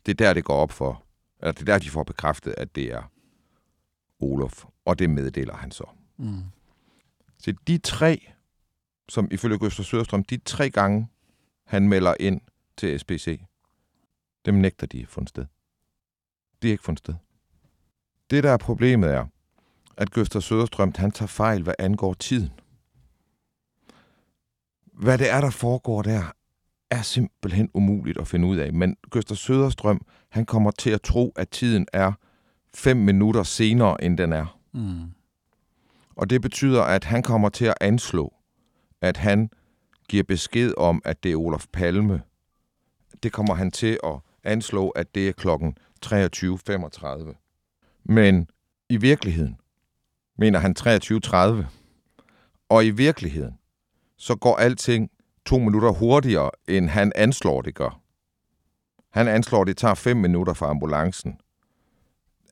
[0.07, 1.05] Det er der, det går op for.
[1.41, 3.03] Eller det er der, de får bekræftet, at det er
[4.21, 4.65] Olof.
[4.85, 5.85] Og det meddeler han så.
[6.17, 6.43] Mm.
[7.39, 8.33] Så de tre,
[9.09, 11.09] som ifølge Gøster Søderstrøm, de tre gange,
[11.65, 12.41] han melder ind
[12.77, 13.41] til SBC,
[14.45, 15.47] dem nægter de at fundet sted.
[16.63, 17.15] De er ikke fundet sted.
[18.31, 19.27] Det, der er problemet, er,
[20.01, 22.51] at Gøster Søderstrøm, han tager fejl, hvad angår tiden.
[24.93, 26.33] Hvad det er, der foregår der,
[26.91, 28.73] er simpelthen umuligt at finde ud af.
[28.73, 32.13] Men Gøster Søderstrøm, han kommer til at tro, at tiden er
[32.75, 34.59] fem minutter senere, end den er.
[34.73, 35.11] Mm.
[36.17, 38.35] Og det betyder, at han kommer til at anslå,
[39.01, 39.51] at han
[40.09, 42.23] giver besked om, at det er Olof Palme.
[43.23, 48.03] Det kommer han til at anslå, at det er klokken 23.35.
[48.05, 48.49] Men
[48.89, 49.61] i virkeligheden
[50.41, 51.65] mener han 23.30.
[52.69, 53.59] Og i virkeligheden,
[54.17, 55.11] så går alting
[55.47, 58.01] to minutter hurtigere, end han anslår, det gør.
[59.11, 61.41] Han anslår, det tager fem minutter fra ambulancen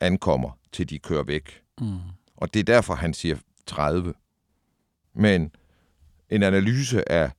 [0.01, 1.63] ankommer, til de kører væk.
[1.81, 1.99] Mm.
[2.37, 4.15] Og det er derfor, han siger 30.
[5.15, 5.51] Men
[6.31, 7.31] en analyse af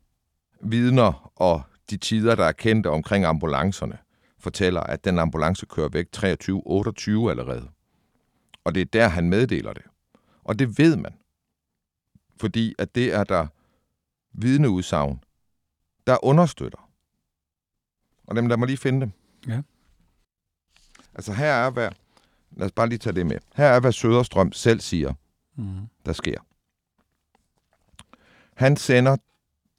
[0.61, 3.97] vidner og de tider, der er kendte omkring ambulancerne,
[4.39, 7.67] fortæller, at den ambulance kører væk 23.28 allerede.
[8.63, 9.83] Og det er der, han meddeler det.
[10.43, 11.13] Og det ved man.
[12.37, 13.47] Fordi at det er der
[14.33, 15.23] vidneudsagn,
[16.07, 16.89] der understøtter.
[18.27, 19.11] Og dem, lad mig lige finde dem.
[19.47, 19.61] Ja.
[21.15, 21.89] Altså her er, hvad...
[22.51, 23.37] Lad os bare lige tage det med.
[23.55, 25.13] Her er, hvad Søderstrøm selv siger,
[25.55, 25.87] Mm.
[26.05, 26.39] der sker.
[28.55, 29.17] Han sender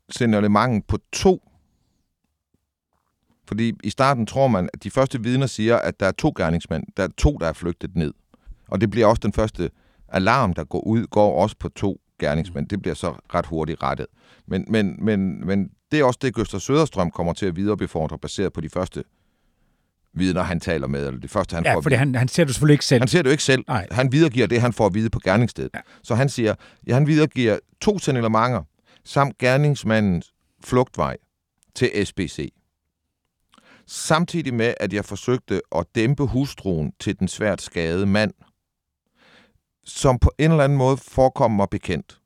[0.08, 1.50] signalementet på to.
[3.44, 6.84] Fordi i starten tror man, at de første vidner siger, at der er to gerningsmænd.
[6.96, 8.14] Der er to, der er flygtet ned.
[8.68, 9.70] Og det bliver også den første
[10.10, 12.68] alarm, der går ud, går også på to gerningsmænd.
[12.68, 14.06] Det bliver så ret hurtigt rettet.
[14.46, 18.52] Men, men, men, men det er også det, Gøster Søderstrøm kommer til at viderebefordre, baseret
[18.52, 19.04] på de første
[20.12, 22.52] vidner, han taler med, eller det første, han Ja, får fordi han, han ser du
[22.52, 23.00] selvfølgelig ikke selv.
[23.00, 23.64] Han ser det jo ikke selv.
[23.68, 23.86] Nej.
[23.90, 25.70] Han videregiver det, han får at vide på gerningsstedet.
[25.74, 25.80] Ja.
[26.02, 26.54] Så han siger,
[26.86, 28.62] ja, han videregiver to signalementer.
[29.04, 30.32] samt gerningsmandens
[30.64, 31.16] flugtvej
[31.74, 32.52] til SBC.
[33.86, 38.32] Samtidig med, at jeg forsøgte at dæmpe hustruen til den svært skadede mand,
[39.84, 42.20] som på en eller anden måde forekommer mig bekendt.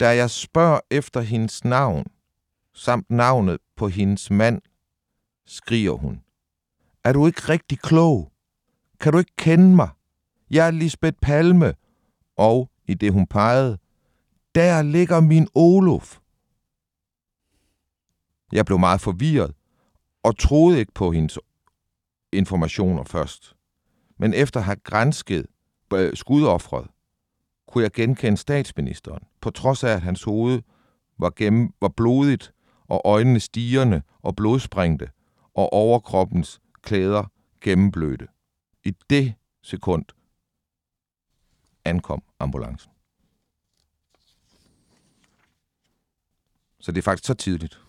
[0.00, 2.04] Da jeg spørger efter hendes navn,
[2.74, 4.62] samt navnet på hendes mand,
[5.46, 6.22] skriger hun.
[7.04, 8.32] Er du ikke rigtig klog?
[9.00, 9.88] Kan du ikke kende mig?
[10.50, 11.74] Jeg er Lisbeth Palme.
[12.36, 13.78] Og i det hun pegede,
[14.54, 16.18] der ligger min Olof.
[18.52, 19.54] Jeg blev meget forvirret
[20.22, 21.38] og troede ikke på hendes
[22.32, 23.56] informationer først.
[24.18, 25.46] Men efter at have grænsket
[25.92, 26.86] Øh, skudoffret,
[27.68, 30.62] kunne jeg genkende statsministeren, på trods af, at hans hoved
[31.18, 32.52] var, gennem, var blodigt,
[32.88, 35.10] og øjnene stigende og blodsprængte,
[35.54, 37.24] og overkroppens klæder
[37.60, 38.28] gennemblødte.
[38.84, 40.04] I det sekund
[41.84, 42.92] ankom ambulancen.
[46.80, 47.80] Så det er faktisk så tidligt.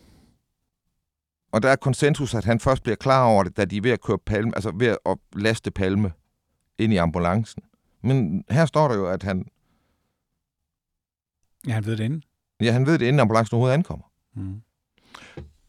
[1.52, 3.92] Og der er konsensus, at han først bliver klar over det, da de er ved
[3.92, 6.14] at køre palme, altså ved at laste palme
[6.78, 7.64] ind i ambulancen.
[8.02, 9.46] Men her står der jo, at han,
[11.68, 12.24] Ja, han ved det inden.
[12.62, 14.06] ja, han ved det, inden ambulancen overhovedet ankommer.
[14.36, 14.62] Mm.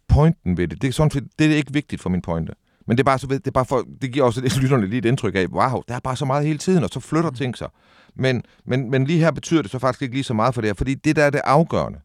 [0.08, 2.54] Pointen ved det, det er, sådan, det er ikke vigtigt for min pointe.
[2.86, 4.98] Men det er bare, så, det er bare for, det giver også det, lytterne lige
[4.98, 7.56] et indtryk af, wow, der er bare så meget hele tiden, og så flytter ting
[7.56, 7.68] sig.
[8.14, 10.68] Men, men, men lige her betyder det så faktisk ikke lige så meget for det
[10.68, 12.00] her, fordi det, der er det afgørende,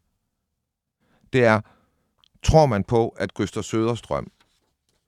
[1.34, 1.62] det er,
[2.44, 4.32] tror man på, at Gøster Søderstrøm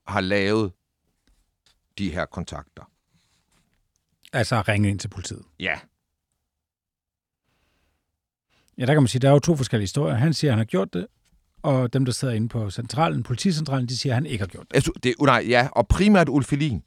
[0.08, 0.72] har lavet
[1.98, 2.84] de her kontakter?
[4.34, 5.44] Altså ringe ind til politiet.
[5.60, 5.80] Ja.
[8.78, 10.16] Ja, der kan man sige, der er jo to forskellige historier.
[10.16, 11.08] Han siger, at han har gjort det,
[11.62, 14.68] og dem, der sidder inde på centralen, politicentralen, de siger, at han ikke har gjort
[14.68, 14.76] det.
[14.76, 16.84] Altså, det, nej, ja, og primært Ulfelin.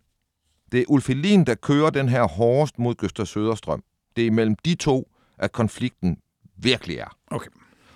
[0.72, 3.84] Det er Ulfelin, der kører den her hårdest mod Gøster Søderstrøm.
[4.16, 6.18] Det er imellem de to, at konflikten
[6.56, 7.16] virkelig er.
[7.26, 7.50] Okay.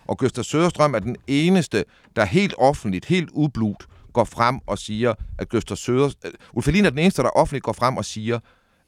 [0.06, 1.84] Og Gøster Søderstrøm er den eneste,
[2.16, 6.32] der helt offentligt, helt ublut, går frem og siger, at Gøster Søderstrøm...
[6.52, 8.40] Ulfelin er den eneste, der offentligt går frem og siger,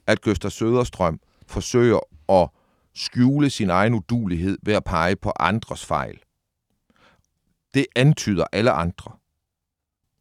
[0.09, 2.49] at Gøster Søderstrøm forsøger at
[2.95, 6.19] skjule sin egen udulighed ved at pege på andres fejl.
[7.75, 9.13] Det antyder alle andre.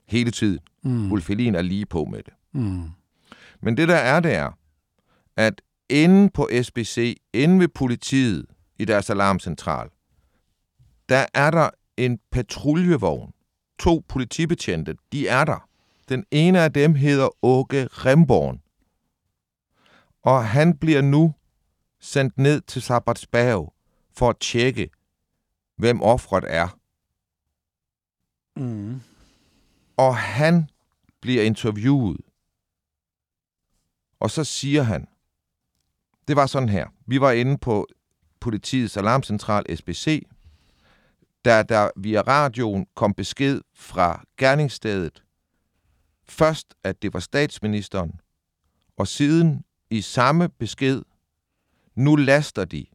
[0.07, 0.59] Hele tiden.
[0.83, 1.11] Mm.
[1.11, 2.33] Ulfelin er lige på med det.
[2.53, 2.89] Mm.
[3.61, 4.51] Men det der er, det er,
[5.37, 8.45] at inde på SBC, inde ved politiet
[8.79, 9.89] i deres alarmcentral,
[11.09, 13.31] der er der en patruljevogn.
[13.79, 15.67] To politibetjente, de er der.
[16.09, 18.61] Den ene af dem hedder Åke Remborn.
[20.27, 21.33] Og han bliver nu
[21.99, 23.73] sendt ned til Sabbatsberg
[24.13, 24.89] for at tjekke,
[25.77, 26.79] hvem offret er.
[28.55, 29.01] Mm.
[29.97, 30.69] Og han
[31.21, 32.17] bliver interviewet.
[34.19, 35.07] Og så siger han,
[36.27, 36.87] det var sådan her.
[37.05, 37.87] Vi var inde på
[38.39, 40.27] politiets alarmcentral SBC,
[41.45, 45.23] da der via radioen kom besked fra gerningsstedet.
[46.23, 48.19] Først, at det var statsministeren,
[48.97, 51.01] og siden i samme besked,
[51.95, 52.85] nu laster de,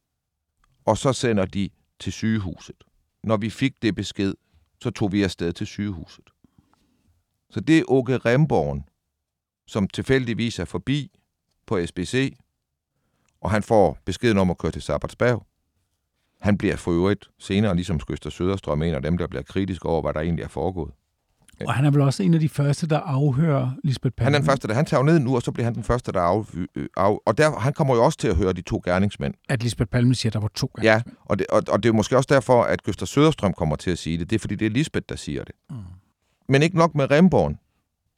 [0.84, 2.84] og så sender de til sygehuset.
[3.22, 4.34] Når vi fik det besked,
[4.82, 6.30] så tog vi afsted til sygehuset.
[7.50, 8.84] Så det er Åke Remborn,
[9.66, 11.10] som tilfældigvis er forbi
[11.66, 12.36] på SBC,
[13.40, 15.46] og han får beskeden om at køre til Sabbatsberg.
[16.40, 20.02] Han bliver for øvrigt senere, ligesom Skøster Søderstrøm, en af dem, der bliver kritisk over,
[20.02, 20.92] hvad der egentlig er foregået.
[21.60, 24.26] Og han er vel også en af de første, der afhører Lisbeth Palme.
[24.26, 26.12] Han er den første, der han tager ned nu, og så bliver han den første,
[26.12, 28.82] der af, øh, af og der, han kommer jo også til at høre de to
[28.84, 29.34] gerningsmænd.
[29.48, 30.92] At Lisbeth Palme siger, at der var to gange.
[30.92, 33.90] Ja, og det, og, og det er måske også derfor, at Gøster Søderstrøm kommer til
[33.90, 34.30] at sige det.
[34.30, 35.54] Det er, fordi det er Lisbeth, der siger det.
[35.70, 35.76] Mm.
[36.48, 37.58] Men ikke nok med Remborn.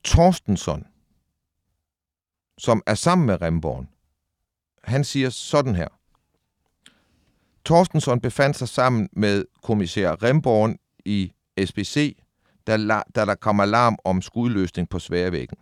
[0.04, 0.86] Torstensson,
[2.58, 3.88] som er sammen med Remborn,
[4.84, 5.88] han siger sådan her.
[7.64, 11.32] Torstensson befandt sig sammen med kommissær Remborn i
[11.64, 12.16] SBC,
[12.66, 12.76] da,
[13.14, 15.58] da der kom alarm om skudløsning på Sværvæggen.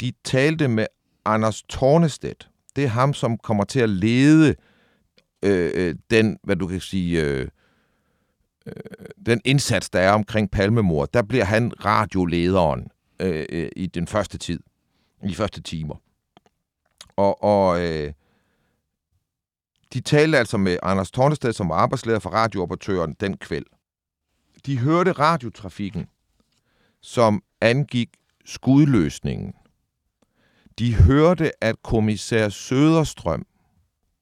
[0.00, 0.86] De talte med
[1.24, 2.48] Anders Tornestedt.
[2.76, 4.54] Det er ham, som kommer til at lede
[5.42, 7.48] øh, øh den, hvad du kan sige, øh,
[8.66, 8.72] øh
[9.26, 11.06] den indsats, der er omkring Palmemor.
[11.06, 12.88] Der bliver han radiolederen
[13.20, 14.60] øh, øh, i den første tid,
[15.24, 15.94] i de første timer.
[17.16, 18.12] Og, og øh,
[19.94, 23.66] de talte altså med Anders Tornestedt, som var arbejdsleder for radiooperatøren den kvæld.
[24.66, 26.06] De hørte radiotrafikken,
[27.00, 29.54] som angik skudløsningen.
[30.78, 33.46] De hørte, at kommissær Søderstrøm,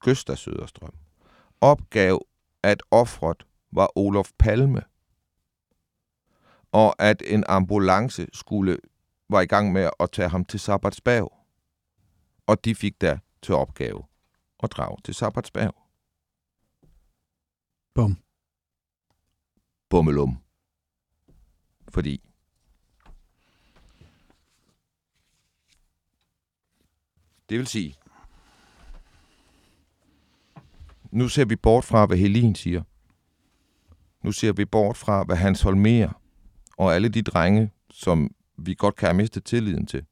[0.00, 0.94] Gøsta Søderstrøm,
[1.61, 2.26] opgav,
[2.62, 4.83] at offret var Olof Palme,
[6.72, 8.78] og at en ambulance skulle
[9.28, 11.33] var i gang med at tage ham til Sabbatsberg.
[12.46, 14.05] Og de fik da til opgave
[14.62, 15.74] at drage til Sabbatsberg.
[17.94, 18.16] Bum
[19.92, 20.38] bummelum.
[21.88, 22.20] Fordi
[27.48, 27.96] det vil sige,
[31.11, 32.83] nu ser vi bort fra, hvad Helin siger.
[34.22, 36.20] Nu ser vi bort fra, hvad Hans Holmer
[36.78, 40.05] og alle de drenge, som vi godt kan have mistet tilliden til,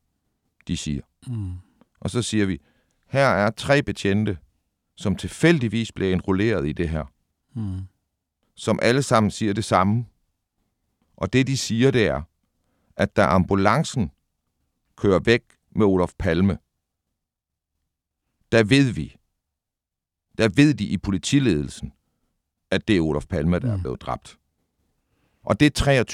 [0.69, 1.03] de siger.
[1.27, 1.53] Mm.
[2.01, 2.61] Og så siger vi,
[3.07, 4.39] her er tre betjente,
[4.97, 7.05] som tilfældigvis bliver enrolleret i det her,
[7.55, 7.81] Mm.
[8.61, 10.07] Som alle sammen siger det samme.
[11.17, 12.23] Og det, de siger, det er,
[12.97, 14.11] at da ambulancen
[14.97, 16.59] kører væk med Olof Palme,
[18.53, 19.17] der ved vi,
[20.39, 21.93] der ved de i politiledelsen,
[22.71, 23.73] at det er Olof Palme, der mm.
[23.73, 24.39] er blevet dræbt.
[25.43, 26.05] Og det er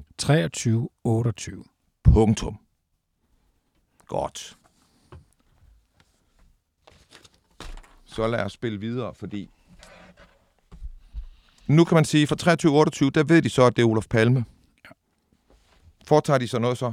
[0.00, 0.14] 23-28.
[0.18, 1.64] 23, 28.
[2.02, 2.58] Punktum.
[4.06, 4.58] Godt.
[8.04, 9.50] Så lad os spille videre, fordi
[11.68, 14.44] nu kan man sige, fra 23-28, der ved de så, at det er Olof Palme.
[16.06, 16.92] Foretager de så noget så?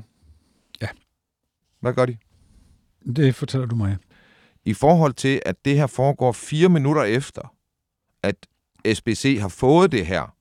[0.81, 0.87] Ja.
[1.79, 2.17] Hvad gør de?
[3.15, 3.97] Det fortæller du mig.
[4.65, 7.53] I forhold til, at det her foregår fire minutter efter,
[8.23, 8.35] at
[8.93, 10.35] SBC har fået det her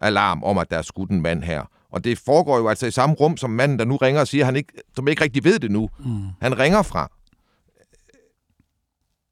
[0.00, 1.70] alarm om, at der er skudt en mand her.
[1.90, 4.44] Og det foregår jo altså i samme rum som manden, der nu ringer og siger,
[4.44, 5.90] han ikke, som ikke rigtig ved det nu.
[5.98, 6.26] Mm.
[6.40, 7.10] Han ringer fra.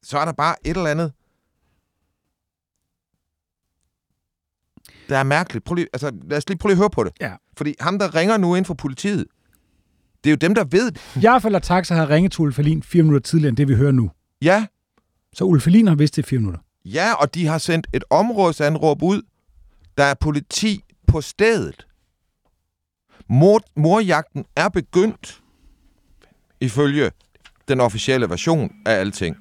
[0.03, 1.13] Så er der bare et eller andet,
[5.11, 5.65] der er mærkeligt.
[5.65, 7.11] Prøv lige, altså, lad os lige prøve lige at høre på det.
[7.21, 7.31] Ja.
[7.57, 9.25] Fordi ham, der ringer nu ind fra politiet,
[10.23, 11.23] det er jo dem, der ved det.
[11.23, 13.91] Jeg eller Taxa har ringet til Ulf Helin fire minutter tidligere end det, vi hører
[13.91, 14.11] nu.
[14.41, 14.65] Ja,
[15.33, 16.59] Så Ulf Helin har vidst det i fire minutter.
[16.85, 19.21] Ja, og de har sendt et områdesanråb ud.
[19.97, 21.87] Der er politi på stedet.
[23.29, 25.41] Mor, morjagten er begyndt,
[26.61, 27.11] ifølge
[27.67, 29.35] den officielle version af alting,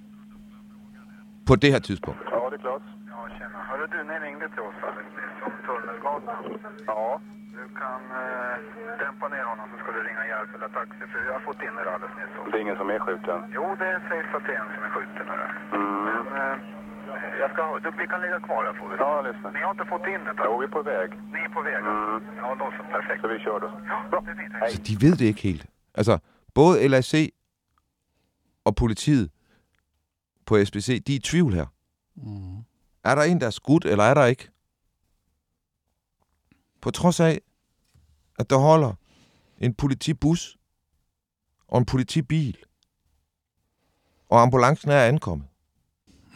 [1.47, 2.21] på det her tidspunkt.
[2.21, 2.83] Ja, det är klart.
[3.13, 3.59] Ja, tjena.
[3.69, 4.73] Hörru du, ni ringde nyss om
[5.67, 6.43] Tunnelgatan.
[6.87, 7.21] Ja.
[7.59, 8.57] Du kan eh,
[9.03, 11.75] dämpa ner honom så ska du ringa hjälp eller taxi för jag har fått in
[11.81, 12.33] er alldeles nyss.
[12.53, 13.39] Det är ingen som är skjuten.
[13.57, 15.27] Jo, det sägs att det är en som är skjuten.
[15.79, 15.99] Mm.
[16.09, 16.55] Men eh,
[17.43, 18.97] jag ska, du, vi kan ligga kvar här får vi.
[19.05, 19.51] Ja, jag lyssnar.
[19.57, 20.35] Ni har inte fått in det?
[20.45, 21.09] Jo, vi är på väg.
[21.35, 21.75] Ni är på väg?
[21.75, 22.37] Mm.
[22.43, 22.83] Ja, då så.
[22.97, 23.21] Perfekt.
[23.23, 23.69] Så vi kör då.
[23.89, 24.21] Ja, bra.
[24.21, 24.55] Det är fint.
[24.61, 24.71] Hej.
[24.71, 25.67] Så de ved det ikke helt.
[25.95, 26.19] Altså,
[26.55, 27.15] både LAC
[28.65, 29.31] og politiet
[30.47, 31.67] på SBC, de er i tvivl her.
[32.17, 32.57] Mm.
[33.05, 34.49] Er der en, der er skudt, eller er der ikke?
[36.81, 37.41] På trods af,
[38.39, 38.95] at der holder
[39.59, 40.57] en politibus
[41.69, 42.57] og en politibil,
[44.29, 45.47] og ambulancen er ankommet.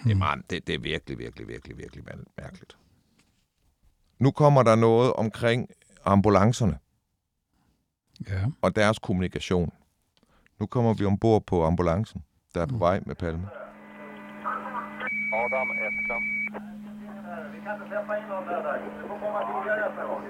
[0.04, 2.76] Det er, meget, det, det er virkelig, virkelig, virkelig, virkelig mær- mærkeligt.
[4.18, 5.68] Nu kommer der noget omkring
[6.04, 6.78] ambulancerne
[8.28, 8.44] Ja.
[8.62, 9.72] og deres kommunikation.
[10.60, 13.48] Nu kommer vi ombord på ambulancen, der er på vej med Palme.
[15.34, 15.68] Adam,
[19.86, 20.22] ettan.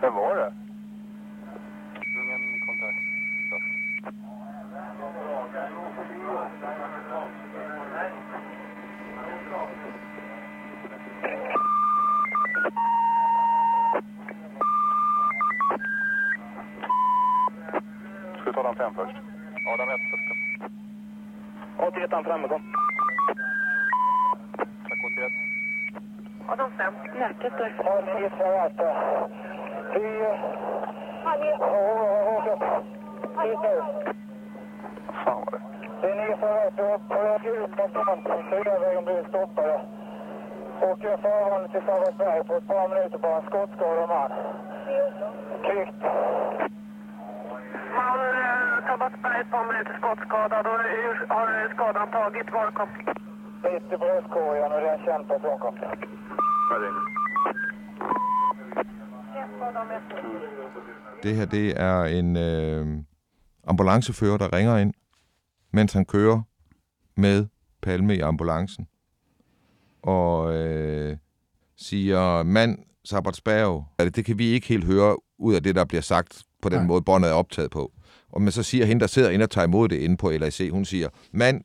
[0.00, 0.52] Vem var det?
[2.20, 2.98] Ingen kontakt.
[18.40, 19.16] Ska vi ta den fem först?
[19.74, 20.32] Adam 1 först.
[21.76, 22.81] 81 framme, kom.
[25.22, 26.48] Tack, 81.
[26.48, 26.94] Och de fem.
[27.18, 27.64] Hjärtat då.
[27.84, 28.30] Ja, ni är
[28.60, 28.86] alltså.
[29.94, 30.24] Vi...
[35.24, 35.56] Fan var det?
[35.56, 35.62] Eh,
[36.00, 39.80] det är ni som är på väg ut någonstans på blir stoppade.
[40.80, 41.00] Jag
[41.70, 44.30] till Sabbatsberg på ett par minuter på en skottskadad man.
[45.62, 46.02] Kvickt.
[47.96, 52.52] Man eh, Sabbatsberg ett par minuter skottskadad och hur har skadan tagit?
[52.52, 52.88] Var kom?
[53.64, 55.74] I bröstkorgen och det är en känd person kom.
[61.22, 62.86] Det her, det er en øh,
[63.64, 64.94] ambulancefører, der ringer ind,
[65.72, 66.42] mens han kører
[67.16, 67.46] med
[67.82, 68.86] Palme i ambulancen.
[70.02, 71.16] Og øh,
[71.76, 76.02] siger, mand, Sabbatsberg, det, det kan vi ikke helt høre ud af det, der bliver
[76.02, 76.86] sagt på den Nej.
[76.86, 77.92] måde, båndet er optaget på.
[78.32, 80.68] Og men så siger hende, der sidder inde og tager imod det inde på LAC,
[80.70, 81.62] hun siger, mand,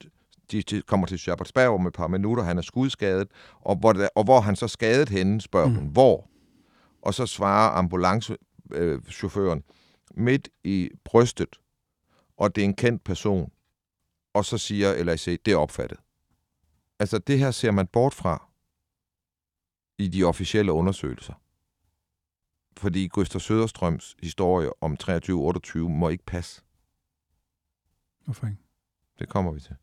[0.51, 3.27] de, de kommer til Sabbatsberg om et par minutter, han er skudskadet,
[3.61, 5.75] og hvor, der, og hvor han så skadet hende, spørger mm.
[5.75, 6.29] hun, hvor?
[7.01, 9.63] Og så svarer ambulancechaufføren,
[10.15, 11.59] midt i brystet,
[12.37, 13.51] og det er en kendt person.
[14.33, 15.99] Og så siger LAC, det er opfattet.
[16.99, 18.47] Altså, det her ser man bort fra
[19.97, 21.33] i de officielle undersøgelser.
[22.77, 26.61] Fordi Gustav Søderstrøms historie om 23-28 må ikke passe.
[28.25, 28.61] Hvorfor ikke?
[29.19, 29.75] Det kommer vi til.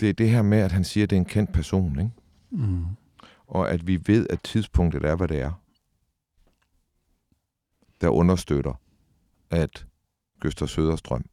[0.00, 2.10] Det er det her med, at han siger, at det er en kendt person, ikke?
[2.50, 2.84] Mm.
[3.46, 5.52] og at vi ved, at tidspunktet er, hvad det er,
[8.00, 8.80] der understøtter,
[9.50, 9.86] at
[10.40, 11.24] Gøster Søderstrøm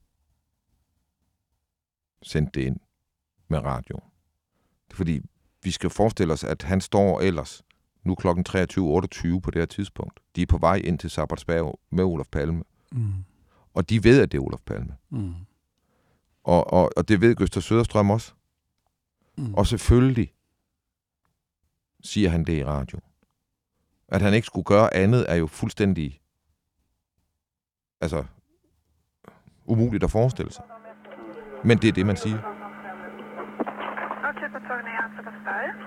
[2.21, 2.79] sendte det ind
[3.47, 3.95] med radio.
[4.87, 5.21] Det er fordi,
[5.63, 7.63] vi skal forestille os, at han står ellers
[8.03, 10.19] nu klokken 23.28 på det her tidspunkt.
[10.35, 12.63] De er på vej ind til Sabbatsberg med Olof Palme.
[12.91, 13.13] Mm.
[13.73, 14.95] Og de ved, at det er Olof Palme.
[15.09, 15.33] Mm.
[16.43, 18.33] Og, og, og det ved Gøster Søderstrøm også.
[19.37, 19.53] Mm.
[19.53, 20.33] Og selvfølgelig
[22.03, 22.99] siger han det i radio.
[24.07, 26.21] At han ikke skulle gøre andet, er jo fuldstændig
[28.01, 28.25] altså,
[29.65, 30.65] umuligt at forestille sig.
[31.63, 32.39] Men det er det, man siger.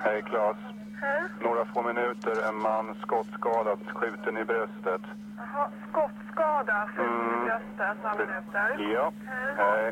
[0.05, 0.57] Hej Claes.
[1.01, 1.21] Hej.
[1.43, 5.03] Några få minuter, en man skottskadad, skjuten i bröstet.
[5.39, 7.45] Jaha, skottskada, skjuten i Mm.
[7.47, 8.67] bröstet, några minuter.
[8.95, 9.07] Ja.
[9.63, 9.85] Hej.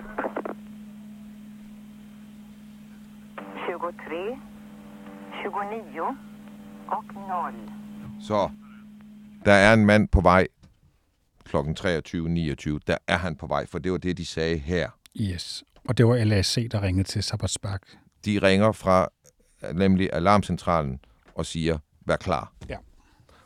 [3.66, 4.38] 23,
[5.42, 6.16] 29
[6.88, 7.54] och 0.
[8.20, 8.50] Så
[9.44, 10.46] der er en mand på vej
[11.44, 12.78] klokken 23.29.
[12.86, 14.90] Der er han på vej, for det var det, de sagde her.
[15.20, 15.64] Yes.
[15.88, 17.80] Og det var LAC, der ringede til Sabbatsberg.
[18.24, 19.08] De ringer fra
[19.74, 21.00] nemlig alarmcentralen
[21.34, 22.52] og siger, vær klar.
[22.68, 22.76] Ja.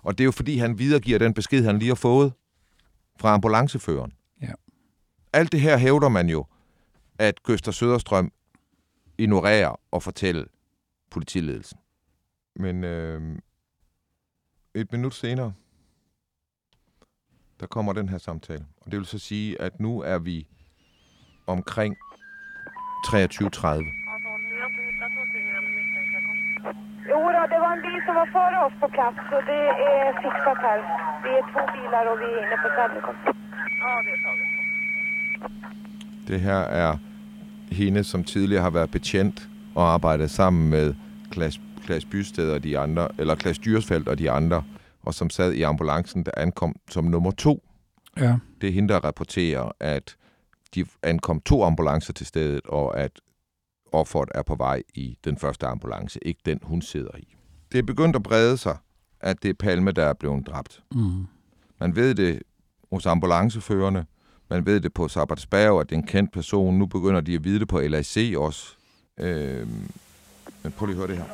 [0.02, 2.32] Og det er jo fordi, han videregiver den besked, han lige har fået
[3.20, 4.12] fra ambulanceføreren.
[4.42, 4.52] Ja.
[5.32, 6.44] Alt det her hævder man jo,
[7.18, 8.32] at Gøster Søderstrøm
[9.18, 10.44] ignorerer og fortæller
[11.10, 11.78] politiledelsen.
[12.56, 13.38] Men øh,
[14.74, 15.52] et minut senere,
[17.60, 18.66] der kommer den her samtale.
[18.80, 20.46] Og det vil så sige, at nu er vi
[21.46, 21.96] omkring
[23.06, 23.98] 23.30.
[27.12, 30.06] Jo då, det var en bil som var före oss på plats så det är
[30.24, 30.78] fixat här.
[31.24, 33.16] Vi är två bilar och vi är inne på Sädrekon.
[33.82, 34.48] Ja, det är taget.
[36.28, 36.98] Det her er
[37.72, 40.94] hende, som tidligere har været betjent og arbejdet sammen med
[41.30, 44.64] Klaas, Klaas Bysted og de andre, eller Klaas Dyrsfeldt og de andre,
[45.02, 47.64] og som sad i ambulancen, der ankom som nummer to.
[48.16, 48.38] Ja.
[48.60, 50.16] Det er hende, der rapporterer, at
[50.74, 53.20] de ankom to ambulancer til stedet, og at
[53.92, 57.36] offeret er på vej i den første ambulance, ikke den, hun sidder i.
[57.72, 58.76] Det er begyndt at brede sig,
[59.20, 60.82] at det er Palme, der er blevet dræbt.
[60.94, 61.26] Mm.
[61.80, 62.42] Man ved det
[62.92, 64.06] hos ambulanceførerne,
[64.50, 66.78] man ved det på Sabbatsberg, at det er en kendt person.
[66.78, 68.74] Nu begynder de at vide det på LAC også.
[69.20, 69.90] Øhm,
[70.62, 71.24] men prøv lige at høre det her.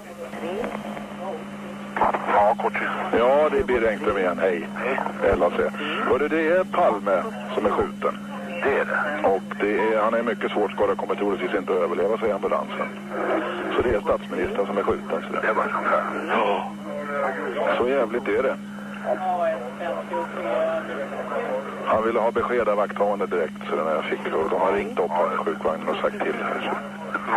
[3.19, 4.39] Ja, det är Birger Engström igen.
[4.39, 4.67] Hej.
[5.23, 5.37] Hej.
[5.37, 5.53] LAC.
[6.09, 7.23] Hörru, det är Palme
[7.55, 8.15] som är skjuten.
[8.65, 9.29] Det är det.
[9.29, 12.89] Och det är, han är mycket svårt skadad, kommer troligtvis inte att överleva, säger ambulansen.
[13.77, 15.23] Så det är statsministern som är skjuten.
[15.27, 15.79] Så det var så
[16.29, 16.73] Ja.
[17.79, 18.57] Så jävligt är det.
[21.87, 24.21] Han ville ha besked av vakthavande direkt, så den jag fick.
[24.35, 26.35] Och de har ringt upp honom i sjukvagnen och sagt till.
[26.35, 26.77] Här, så.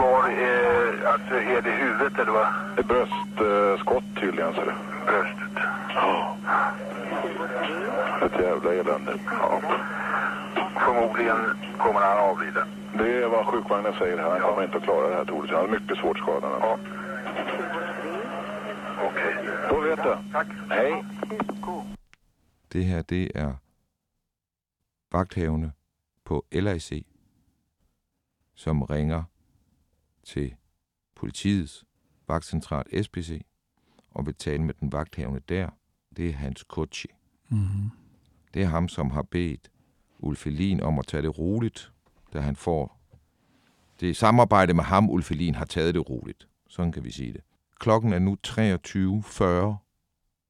[0.01, 2.47] Var är, alltså, är det huvudet eller vad?
[2.77, 4.75] Ett bröstskott tydligen, så det.
[5.05, 5.63] Bröstet.
[5.95, 6.35] Ja.
[8.25, 9.13] Ett jävla elände.
[9.41, 9.61] Ja.
[10.79, 12.65] Förmodligen kommer han avlida.
[12.93, 14.29] Det är vad sjukvagnen säger här.
[14.29, 15.57] Han kommer inte att klara det här troligtvis.
[15.57, 16.51] Han är mycket svårt skadad.
[16.61, 16.77] Ja.
[19.05, 19.33] Okej.
[19.69, 20.31] Då vet du.
[20.31, 20.47] Tack.
[20.47, 21.03] Hej.
[22.73, 23.53] Det her, det er
[25.11, 25.71] vagthavende
[26.23, 26.91] på LAC,
[28.55, 29.23] som ringer
[30.23, 30.55] til
[31.15, 31.85] politiets
[32.27, 33.45] vagtcentral SPC
[34.11, 35.69] og vil tale med den vagthavende der.
[36.17, 37.09] Det er Hans Kutchi.
[37.49, 37.57] Mm.
[38.53, 39.71] Det er ham, som har bedt
[40.19, 41.91] Ulf Elin om at tage det roligt,
[42.33, 42.97] da han får
[43.99, 46.47] det er samarbejde med ham, Ulf Elin har taget det roligt.
[46.67, 47.41] Sådan kan vi sige det.
[47.79, 49.43] Klokken er nu 23.40.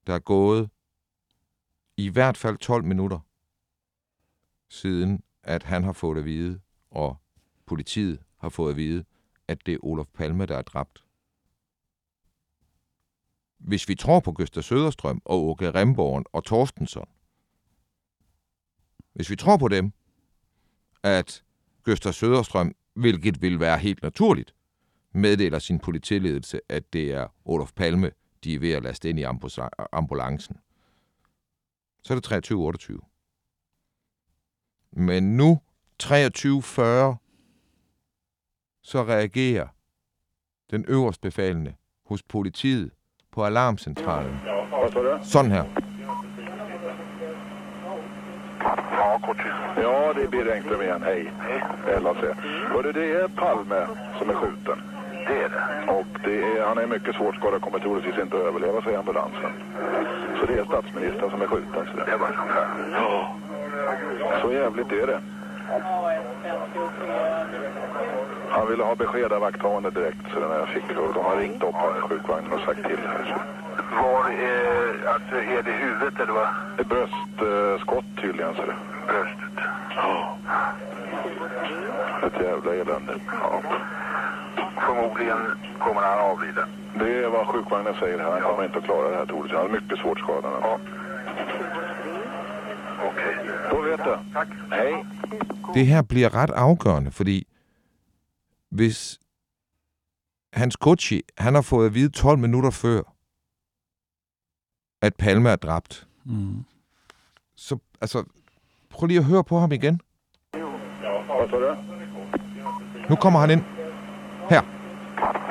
[0.08, 0.70] Der er gået
[1.98, 3.20] i hvert fald 12 minutter
[4.70, 6.60] siden, at han har fået at vide,
[6.92, 7.18] og
[7.66, 9.06] politiet har fået at vide,
[9.48, 11.04] at det er Olof Palme, der er dræbt.
[13.58, 17.10] Hvis vi tror på Gøster Søderstrøm og Åke Remborgen og Torstensson,
[19.14, 19.92] hvis vi tror på dem,
[21.04, 21.44] at
[21.84, 24.56] Gøster Søderstrøm, hvilket vil være helt naturligt,
[25.18, 28.12] meddeler sin politiledelse, at det er Olof Palme,
[28.44, 29.26] de er ved at laste ind i
[29.92, 30.58] ambulancen,
[32.04, 33.00] så er det 23.28.
[34.92, 35.60] Men nu,
[36.04, 36.08] 23.40,
[38.82, 39.68] så reagerer
[40.72, 41.74] den øverstbefalende
[42.06, 42.92] hos politiet
[43.32, 44.40] på alarmcentralen.
[45.24, 45.64] Sådan her.
[49.78, 51.02] Ja, det är Birger Engström igen.
[51.02, 51.24] Hej.
[51.24, 52.02] Hej.
[52.02, 52.36] LAC.
[52.74, 53.88] Hörru, det är Palme
[54.20, 54.97] som är skjuten.
[55.28, 55.92] Det är det.
[55.92, 59.52] Och det är, han är mycket svårt skadad, kommer troligtvis inte att överleva, säger ambulansen.
[60.40, 61.88] Så det är statsministern som är skjuten.
[61.92, 62.68] Så det Det var så här.
[62.94, 63.36] Ja.
[64.42, 65.20] Så jävligt är det.
[68.50, 71.64] Han ville ha besked av vakthavande direkt så den jag fick och de har ringt
[71.64, 73.26] upp här i sjukvagnen och sagt till här.
[73.26, 73.40] Så.
[73.96, 76.48] Var är, alltså är det huvudet eller vad?
[76.80, 78.76] Ett bröstskott tydligen så det.
[79.08, 79.66] Bröstet.
[79.96, 80.38] Ja.
[82.24, 83.14] Ett jävla elände.
[83.42, 83.62] Ja.
[84.86, 85.40] Förmodligen
[85.80, 86.68] kommer han avlida.
[87.00, 88.32] Det är vad sjukvagnen säger här.
[88.32, 89.58] Han kommer inte att klara det här troligtvis.
[89.58, 90.52] Han är mycket svårt skadad.
[90.62, 90.80] Ja.
[93.10, 93.36] Okej.
[93.72, 94.34] Då vet du.
[94.34, 94.48] Tack.
[94.72, 95.06] Hej.
[95.74, 97.48] Det her bliver ret afgørende, fordi
[98.72, 99.20] hvis
[100.54, 103.02] Hans Gucci, han har fået at vide 12 minutter før,
[105.02, 106.66] at Palme er dræbt, Mm.
[107.56, 108.24] så altså,
[108.90, 110.02] prøv lige at høre på ham igen.
[110.54, 111.76] Vad sa du?
[113.10, 113.62] Nu kommer han ind.
[114.50, 114.62] Her.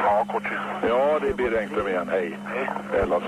[0.05, 0.43] Ja, kort.
[0.89, 2.09] Ja, det är Birger Engström igen.
[2.11, 2.39] Hej.
[3.09, 3.23] LAC.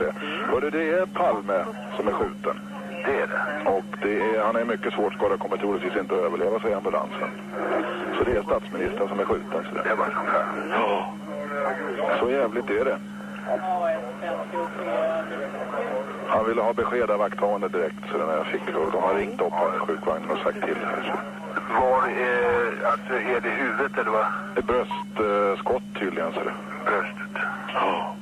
[0.52, 1.64] Hörru, det är Palme
[1.96, 2.60] som är skjuten.
[3.04, 3.70] Det är det.
[3.70, 7.30] Och det är, han är mycket svårt skadad, kommer troligtvis inte att överleva, säger ambulansen.
[8.18, 9.64] Så det är statsministern som är skjuten.
[9.68, 9.94] Så Det det.
[9.94, 10.46] var här.
[10.70, 11.12] Ja.
[12.20, 12.98] Så jävligt är det.
[16.28, 19.40] Han ville ha besked av vakthavande direkt så den jag fick och de har ringt
[19.40, 21.02] upp här i sjukvagnen och sagt till här.
[21.06, 21.18] Så.
[21.68, 24.26] Var är, alltså är det huvudet eller vad?
[24.58, 26.54] Ett bröstskott tydligen så det.
[26.84, 27.42] Bröstet.
[27.74, 28.16] Ja.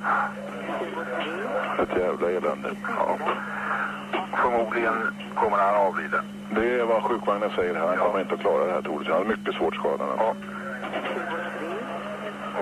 [1.83, 2.71] Ett jävla elände.
[2.83, 3.19] Ja.
[4.43, 4.95] Förmodligen
[5.35, 6.25] kommer han avlida.
[6.55, 7.87] Det är vad sjukvagnen säger här.
[7.87, 9.15] Han kommer inte att klara det här troligtvis.
[9.15, 10.09] Han är mycket svårt skadad.
[10.19, 10.35] Ja.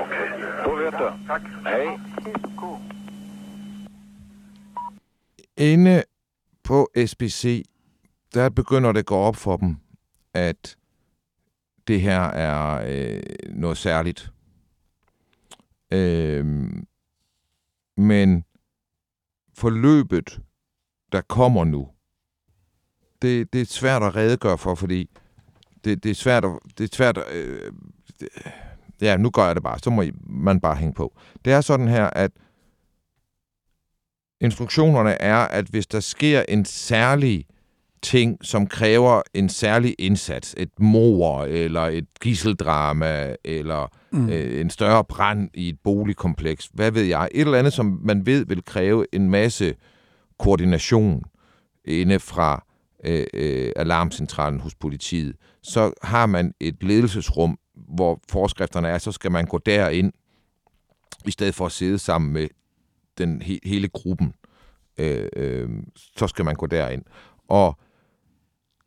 [0.02, 0.30] Okej.
[0.64, 1.12] Då vet du.
[1.28, 1.42] Tack.
[1.64, 1.98] Hej.
[5.56, 6.04] Inde
[6.62, 7.44] på SBC,
[8.34, 9.76] der begynder det at gå op for dem,
[10.34, 10.76] at
[11.88, 14.32] det her er øh, noget særligt.
[15.90, 16.46] Øh,
[17.96, 18.44] men
[19.54, 20.40] forløbet,
[21.12, 21.88] der kommer nu,
[23.22, 25.10] det, det er svært at redegøre for, fordi
[25.84, 26.58] det, det er svært at...
[26.78, 27.72] Det er svært, øh,
[28.20, 28.28] det,
[29.00, 29.78] ja, nu gør jeg det bare.
[29.78, 31.16] Så må I, man bare hænge på.
[31.44, 32.30] Det er sådan her, at
[34.40, 37.46] instruktionerne er, at hvis der sker en særlig
[38.04, 44.28] ting, som kræver en særlig indsats, et mor eller et gisseldrama eller mm.
[44.28, 48.26] øh, en større brand i et boligkompleks, hvad ved jeg, et eller andet, som man
[48.26, 49.74] ved vil kræve en masse
[50.38, 51.22] koordination
[51.84, 52.64] inde fra
[53.04, 59.30] øh, øh, alarmcentralen hos politiet, så har man et ledelsesrum, hvor forskrifterne er, så skal
[59.30, 60.12] man gå derind,
[61.26, 62.48] i stedet for at sidde sammen med
[63.18, 64.34] den he- hele gruppen,
[64.98, 65.68] øh, øh,
[66.16, 67.02] så skal man gå derind.
[67.48, 67.78] Og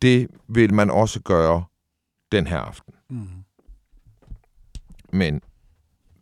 [0.02, 1.66] det vil man også gøre
[2.32, 2.94] den her aften.
[3.10, 3.28] Mm.
[5.14, 5.42] Men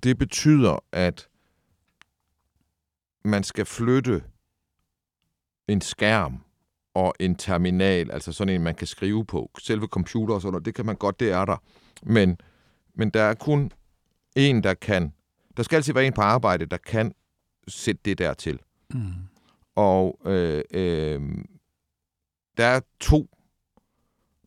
[0.04, 1.28] det betyder, at
[3.26, 4.24] man skal flytte
[5.68, 6.44] en skærm
[6.94, 9.52] og en terminal, altså sådan en, man kan skrive på.
[9.60, 11.58] Selve computer og sådan noget, det kan man godt, det er der.
[12.04, 12.38] Men,
[12.94, 13.72] men der er kun
[14.36, 15.14] en, der kan...
[15.58, 17.14] Der skal altid være en på arbejde, der kan
[17.68, 18.60] sætte det der til.
[18.94, 19.14] Mm.
[19.76, 21.22] Og øh, øh,
[22.58, 23.30] der er to.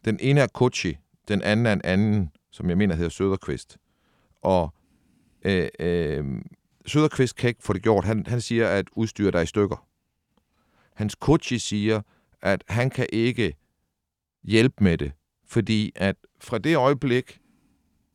[0.09, 0.97] Den ene er Kochi,
[1.29, 3.79] den anden er en anden, som jeg mener hedder Søderqvist.
[4.43, 4.75] Og
[5.43, 6.25] øh, øh,
[6.87, 8.05] Søderqvist kan ikke få det gjort.
[8.05, 9.87] Han, han siger, at udstyret er i stykker.
[10.95, 12.03] Hans Kochi siger,
[12.43, 13.55] at han kan ikke
[14.43, 15.13] hjælpe med det,
[15.47, 17.41] fordi at fra det øjeblik,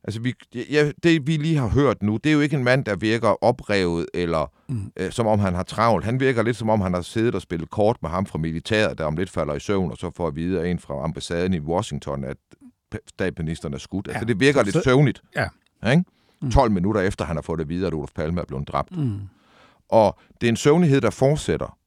[0.04, 2.86] altså vi, ja, det vi lige har hørt nu, det er jo ikke en mand,
[2.86, 4.92] der virker oprevet, eller mm.
[4.98, 6.06] øh, som om han har travlt.
[6.06, 8.98] Han virker lidt som om, han har siddet og spillet kort med ham fra militæret,
[8.98, 11.54] der om lidt falder i søvn, og så får at vide af en fra ambassaden
[11.54, 12.38] i Washington, at
[13.10, 14.08] statsministeren er skudt.
[14.08, 14.12] Ja.
[14.12, 15.22] Altså det virker lidt søvnigt.
[15.36, 15.48] Ja.
[15.92, 16.04] Ikke?
[16.52, 18.98] 12 minutter efter, han har fået det videre, at Olof Palme er blevet dræbt.
[18.98, 19.20] Mm.
[19.90, 21.78] Og det er en søvnighed, der fortsætter.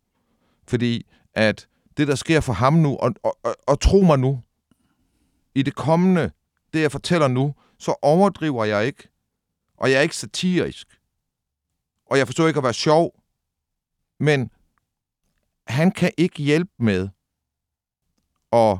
[0.68, 4.40] Fordi at det, der sker for ham nu, og, og, og, og tro mig nu,
[5.54, 6.30] i det kommende,
[6.74, 9.08] det jeg fortæller nu, så overdriver jeg ikke.
[9.76, 11.00] Og jeg er ikke satirisk.
[12.06, 13.20] Og jeg forsøger ikke at være sjov.
[14.18, 14.50] Men
[15.66, 17.08] han kan ikke hjælpe med
[18.52, 18.78] at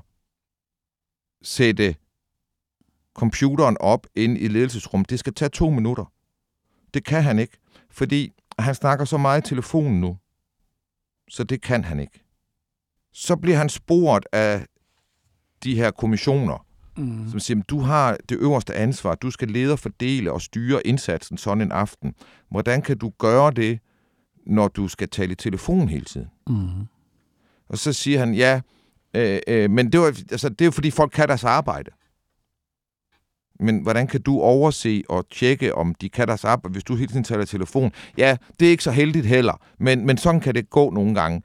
[1.43, 1.97] sætte
[3.15, 5.11] computeren op inde i ledelsesrummet.
[5.11, 6.13] Det skal tage to minutter.
[6.95, 7.59] Det kan han ikke,
[7.91, 10.19] fordi han snakker så meget i telefonen nu.
[11.29, 12.25] Så det kan han ikke.
[13.13, 14.67] Så bliver han sporet af
[15.65, 16.66] de her kommissioner,
[16.97, 17.31] mm.
[17.31, 19.15] som siger, du har det øverste ansvar.
[19.15, 22.15] Du skal lede og fordele og styre indsatsen sådan en aften.
[22.51, 23.79] Hvordan kan du gøre det,
[24.47, 26.29] når du skal tale i telefon hele tiden?
[26.47, 26.87] Mm.
[27.69, 28.61] Og så siger han, ja,
[29.15, 31.91] øh, øh, men det, var, altså, det er jo fordi folk kan deres arbejde.
[33.61, 37.09] Men hvordan kan du overse og tjekke, om de kan deres arbejde, hvis du hele
[37.09, 37.93] tiden taler i telefon?
[38.19, 41.43] Ja, det er ikke så heldigt heller, men, men sådan kan det gå nogle gange.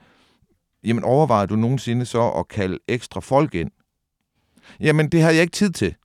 [0.84, 3.72] Jamen overvejede du nogensinde så at kalde ekstra folk ind?
[4.80, 5.96] Jamen det har jeg ikke tid til.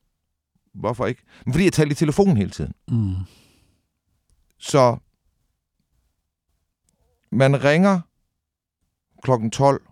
[0.74, 1.22] Hvorfor ikke?
[1.44, 2.72] Men fordi jeg talte i telefonen hele tiden.
[2.88, 3.14] Mm.
[4.58, 4.96] Så
[7.30, 8.00] man ringer
[9.22, 9.82] klokken 12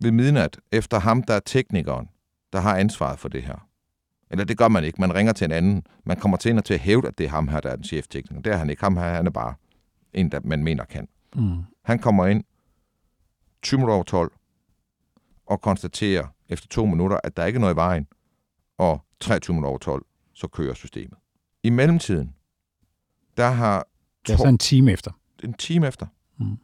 [0.00, 2.08] ved midnat efter ham, der er teknikeren,
[2.52, 3.68] der har ansvaret for det her.
[4.30, 5.00] Eller det gør man ikke.
[5.00, 5.86] Man ringer til en anden.
[6.04, 7.76] Man kommer til en og til at hævde, at det er ham her, der er
[7.76, 8.42] den cheftekniker.
[8.42, 8.82] Det er han ikke.
[8.82, 9.54] Ham her, han er bare
[10.12, 11.08] en, der man mener kan.
[11.34, 11.62] Mm.
[11.84, 12.44] Han kommer ind
[13.62, 14.32] 20 minutter over 12
[15.46, 18.06] og konstaterer efter to minutter, at der ikke er noget i vejen,
[18.78, 21.18] og 23 minutter over 12, så kører systemet.
[21.62, 22.34] I mellemtiden,
[23.36, 23.86] der har
[24.26, 25.10] Det er så en time efter.
[25.44, 26.06] en time efter.
[26.38, 26.58] Mm.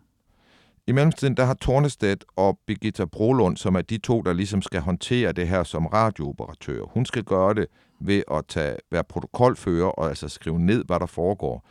[0.87, 4.81] I mellemtiden, der har Tornestedt og Birgitta Brolund, som er de to, der ligesom skal
[4.81, 6.83] håndtere det her som radiooperatør.
[6.83, 7.67] Hun skal gøre det
[8.01, 11.69] ved at tage, være protokolfører og altså skrive ned, hvad der foregår.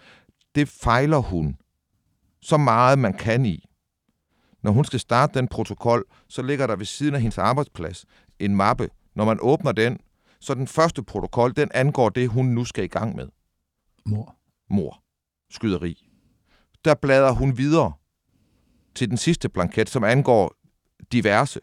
[0.55, 1.57] Det fejler hun
[2.41, 3.65] så meget, man kan i.
[4.63, 8.05] Når hun skal starte den protokol, så ligger der ved siden af hendes arbejdsplads
[8.39, 8.89] en mappe.
[9.15, 9.99] Når man åbner den,
[10.39, 13.27] så den første protokol, den angår det, hun nu skal i gang med.
[14.05, 14.35] Mor.
[14.69, 15.03] Mor.
[15.49, 16.07] Skyderi.
[16.85, 17.93] Der bladrer hun videre
[18.95, 20.55] til den sidste blanket, som angår
[21.11, 21.59] diverse.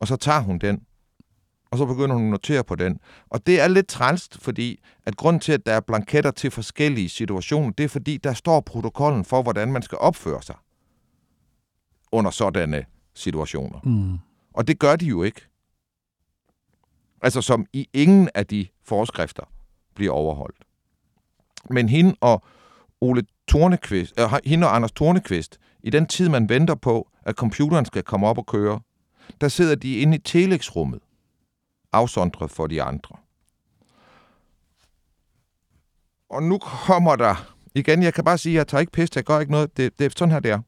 [0.00, 0.86] Og så tager hun den.
[1.70, 3.00] Og så begynder hun at notere på den.
[3.30, 7.08] Og det er lidt trælst, fordi at grund til, at der er blanketter til forskellige
[7.08, 10.56] situationer, det er fordi, der står protokollen for, hvordan man skal opføre sig
[12.12, 12.84] under sådanne
[13.14, 13.78] situationer.
[13.84, 14.18] Mm.
[14.54, 15.40] Og det gør de jo ikke.
[17.22, 19.44] Altså som i ingen af de forskrifter
[19.94, 20.56] bliver overholdt.
[21.70, 22.42] Men hende og
[23.00, 27.84] Ole Tornekvist, øh, hende og Anders Tornekvist, i den tid, man venter på, at computeren
[27.84, 28.80] skal komme op og køre,
[29.40, 31.00] der sidder de inde i telex-rummet,
[31.92, 33.16] afsondret for de andre.
[36.28, 39.24] Og nu kommer der, igen, jeg kan bare sige, at jeg tager ikke pis, jeg
[39.24, 40.60] gør ikke noget, det, det er sådan her, det er.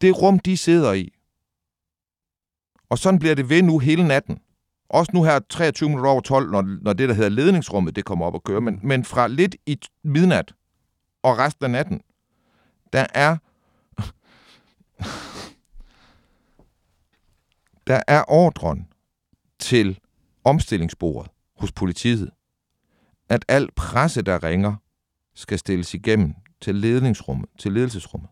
[0.00, 1.16] Det rum, de sidder i,
[2.88, 4.38] og sådan bliver det ved nu hele natten.
[4.88, 8.26] Også nu her 23 minutter over 12, når, når det, der hedder ledningsrummet, det kommer
[8.26, 8.60] op og kører.
[8.60, 10.54] Men, men fra lidt i midnat
[11.22, 12.00] og resten af natten,
[12.92, 13.36] der er...
[17.86, 18.88] der er ordren
[19.58, 19.98] til
[20.44, 22.30] omstillingsbordet hos politiet,
[23.28, 24.74] at al presse, der ringer,
[25.34, 28.30] skal stilles igennem til ledningsrummet, til ledelsesrummet.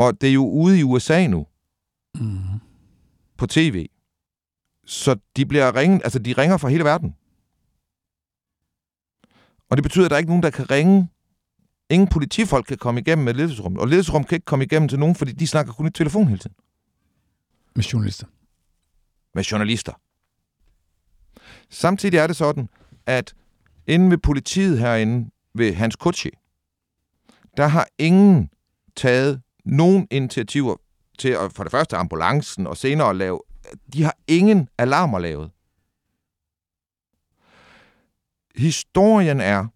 [0.00, 1.46] Og det er jo ude i USA nu,
[2.14, 2.60] Mm.
[3.36, 3.86] på tv.
[4.86, 7.16] Så de bliver ringet, altså de ringer fra hele verden.
[9.70, 11.08] Og det betyder, at der er ikke nogen, der kan ringe.
[11.90, 13.80] Ingen politifolk kan komme igennem med ledelsesrummet.
[13.80, 16.38] Og ledelsesrummet kan ikke komme igennem til nogen, fordi de snakker kun i telefon hele
[16.38, 16.56] tiden.
[17.74, 18.26] Med journalister.
[19.34, 19.92] Med journalister.
[21.70, 22.68] Samtidig er det sådan,
[23.06, 23.34] at
[23.86, 26.30] inde ved politiet herinde, ved Hans Kutschi,
[27.56, 28.50] der har ingen
[28.96, 30.76] taget nogen initiativer
[31.18, 33.40] til at, for det første ambulancen, og senere at lave,
[33.92, 35.50] de har ingen alarmer lavet.
[38.56, 39.66] Historien er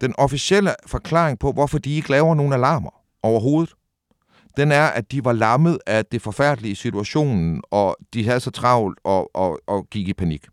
[0.00, 2.90] den officielle forklaring på, hvorfor de ikke laver nogen alarmer
[3.22, 3.74] overhovedet.
[4.56, 8.98] Den er, at de var lammet af det forfærdelige situationen, og de havde så travlt
[9.04, 10.46] og, og, og gik i panik.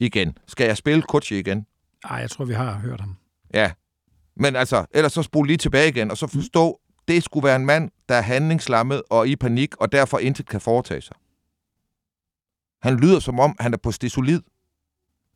[0.00, 0.38] Igen.
[0.46, 1.66] Skal jeg spille Kutchi igen?
[2.04, 3.16] Ej, jeg tror, vi har hørt ham.
[3.54, 3.72] Ja.
[4.36, 6.80] Men altså, ellers så spole lige tilbage igen, og så forstå,
[7.10, 10.60] det skulle være en mand, der er handlingslammet og i panik, og derfor intet kan
[10.60, 11.16] foretage sig.
[12.82, 14.42] Han lyder som om, han er på stesolid.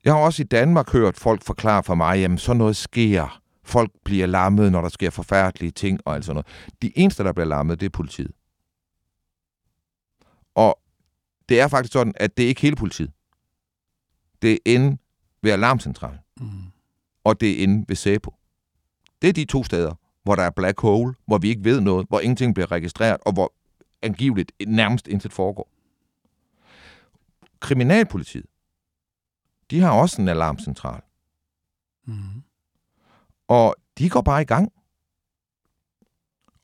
[0.05, 3.41] Jeg har også i Danmark hørt folk forklare for mig, jamen sådan noget sker.
[3.65, 6.47] Folk bliver lammet, når der sker forfærdelige ting og alt sådan noget.
[6.83, 8.33] De eneste, der bliver lammet, det er politiet.
[10.55, 10.79] Og
[11.49, 13.13] det er faktisk sådan, at det er ikke hele politiet.
[14.43, 14.99] Det er inde
[15.43, 16.47] ved alarmcentralen, Mm.
[17.25, 18.35] og det er inde ved SEPO.
[19.23, 19.95] Det er de to steder,
[20.25, 23.33] hvor der er black hole, hvor vi ikke ved noget, hvor ingenting bliver registreret, og
[23.33, 23.53] hvor
[24.03, 25.69] angiveligt nærmest intet foregår.
[27.61, 28.47] Kriminalpolitiet,
[29.71, 31.01] de har også en alarmcentral,
[32.07, 32.43] Mm.
[33.49, 34.73] og de går bare i gang.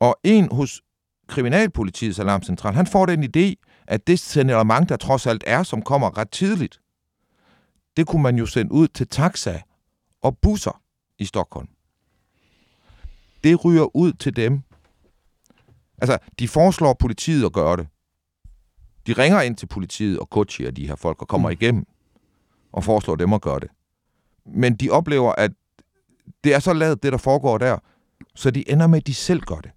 [0.01, 0.83] Og en hos
[1.29, 3.55] Kriminalpolitiets alarmcentral, han får den idé,
[3.87, 6.81] at det signalement, der trods alt er, som kommer ret tidligt,
[7.97, 9.61] det kunne man jo sende ud til taxa
[10.23, 10.83] og busser
[11.19, 11.69] i Stockholm.
[13.45, 14.63] Det ryger ud til dem.
[15.99, 17.87] Altså, de foreslår politiet at gøre det.
[19.07, 21.53] De ringer ind til politiet og coacher de her folk og kommer mm.
[21.53, 21.87] igennem
[22.73, 23.69] og foreslår dem at gøre det.
[24.47, 25.53] Men de oplever, at
[26.45, 27.79] det er så lavet, det der foregår der,
[28.35, 29.71] så de ender med, at de selv gør det.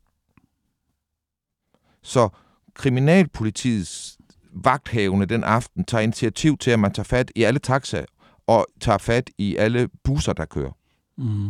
[2.02, 2.30] Så
[2.74, 4.18] kriminalpolitiets
[4.54, 8.06] vagthavende den aften tager initiativ til, at man tager fat i alle taxaer
[8.48, 10.72] og tager fat i alle busser, der kører.
[11.18, 11.50] Mm.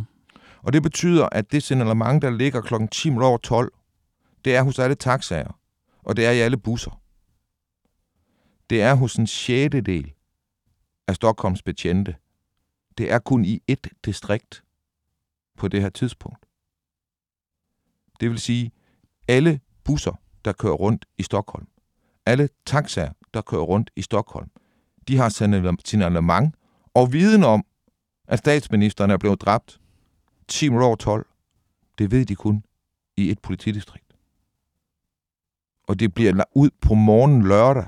[0.64, 2.74] Og det betyder, at det signalement, der ligger kl.
[2.90, 3.72] 10 over 12,
[4.44, 5.58] det er hos alle taxaer,
[6.02, 7.00] og det er i alle busser.
[8.70, 10.12] Det er hos en sjettedel
[11.08, 12.16] af Stockholms betjente.
[12.98, 14.64] Det er kun i ét distrikt
[15.56, 16.46] på det her tidspunkt.
[18.20, 18.72] Det vil sige,
[19.28, 21.66] alle busser, der kører rundt i Stockholm,
[22.26, 24.50] alle taxaer, der kører rundt i Stockholm,
[25.08, 25.28] de har
[25.84, 26.54] signalement
[26.94, 27.64] og viden om,
[28.28, 29.80] at statsministeren er blevet dræbt
[30.48, 31.26] 10 over 12.
[31.98, 32.64] Det ved de kun
[33.16, 34.16] i et politidistrikt.
[35.82, 37.86] Og det bliver ud på morgen lørdag,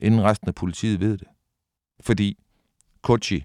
[0.00, 1.28] inden resten af politiet ved det.
[2.00, 2.38] Fordi
[3.02, 3.44] Kochi,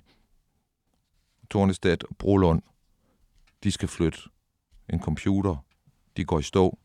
[1.49, 2.61] Tornestad og Brolund,
[3.63, 4.19] de skal flytte
[4.89, 5.55] en computer.
[6.17, 6.77] De går i stå.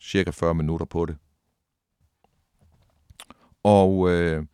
[0.00, 1.16] Cirka 40 minutter på det.
[3.62, 4.46] Og øh,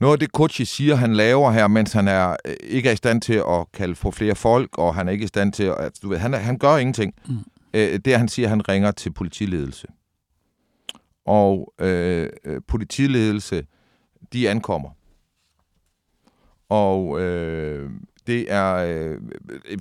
[0.00, 2.96] noget af det Kochi siger, han laver her, mens han er øh, ikke er i
[2.96, 6.02] stand til at kalde for flere folk, og han er ikke i stand til at...
[6.02, 7.14] Du ved, han, han gør ingenting.
[7.28, 7.36] Mm.
[7.74, 9.86] Øh, det han siger, han ringer til politiledelse.
[11.26, 13.66] Og øh, øh, politiledelse,
[14.32, 14.90] de ankommer.
[16.68, 17.90] Og øh,
[18.26, 18.74] det er...
[18.74, 19.20] Øh,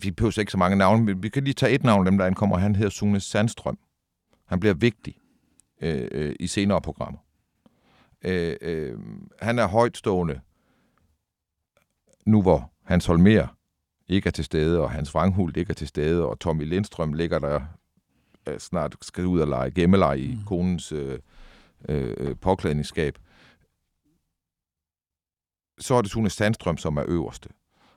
[0.02, 2.26] vi behøver ikke så mange navne, men vi kan lige tage et navn, dem der
[2.26, 2.58] ankommer.
[2.58, 3.78] Han hedder Sune Sandstrøm.
[4.46, 5.16] Han bliver vigtig
[5.82, 7.20] øh, øh, i senere programmer.
[8.26, 8.98] Øh, øh,
[9.42, 10.42] han er højtstående,
[12.26, 13.48] nu hvor Hans Holmer
[14.08, 17.40] ikke er til stede, og Hans Wranghult ikke er til stede, og Tommy Lindstrøm ligger
[17.40, 17.62] der
[18.48, 20.44] øh, snart skal ud og lege gemmeleje i mm.
[20.46, 21.20] konens øh,
[21.90, 23.18] øh, påklædningsskab,
[25.80, 27.50] så er det Sune Sandstrøm, som er øverste.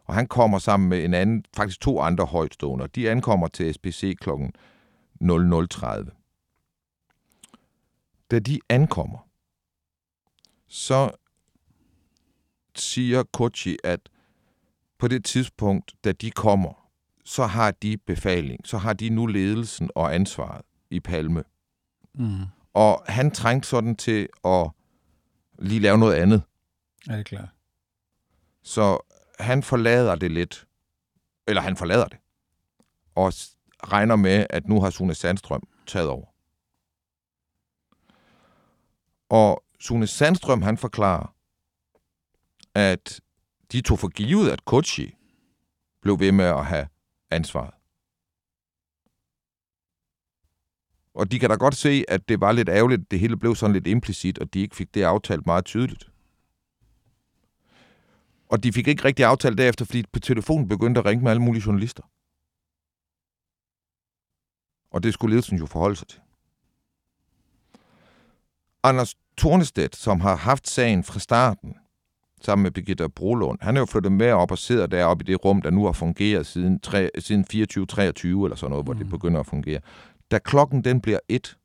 [0.05, 4.17] Og han kommer sammen med en anden, faktisk to andre højtstående, de ankommer til SPC
[4.21, 4.31] kl.
[4.31, 6.15] 00.30.
[8.31, 9.28] Da de ankommer,
[10.69, 11.11] så
[12.75, 14.01] siger Kochi, at
[14.99, 16.91] på det tidspunkt, da de kommer,
[17.25, 21.45] så har de befaling, så har de nu ledelsen og ansvaret i Palme.
[22.15, 22.45] Mm.
[22.75, 24.71] Og han trængte sådan til at
[25.59, 26.43] lige lave noget andet.
[27.11, 27.49] Er det klart?
[28.63, 28.99] Så
[29.41, 30.67] han forlader det lidt.
[31.47, 32.19] Eller han forlader det.
[33.15, 33.33] Og
[33.93, 36.27] regner med, at nu har Sune Sandstrøm taget over.
[39.29, 41.35] Og Sune Sandstrøm, han forklarer,
[42.75, 43.21] at
[43.73, 45.15] de tog for givet, at Kochi
[46.03, 46.89] blev ved med at have
[47.31, 47.75] ansvaret.
[51.15, 53.73] Og de kan da godt se, at det var lidt ærgerligt, det hele blev sådan
[53.73, 56.11] lidt implicit, og de ikke fik det aftalt meget tydeligt.
[58.49, 61.43] Og de fik ikke rigtig aftalt derefter, fordi på telefonen begyndte at ringe med alle
[61.43, 62.03] mulige journalister.
[64.91, 66.21] Og det skulle ledelsen jo forholde sig til.
[68.83, 71.75] Anders Tornestedt, som har haft sagen fra starten,
[72.41, 75.45] sammen med Birgitta Brolund, han er jo flyttet med op og sidder deroppe i det
[75.45, 78.85] rum, der nu har fungeret siden, 3, siden 24-23 eller sådan noget, mm.
[78.85, 79.11] hvor det mm.
[79.11, 79.81] begynder at fungere.
[80.31, 81.59] Da klokken den bliver et,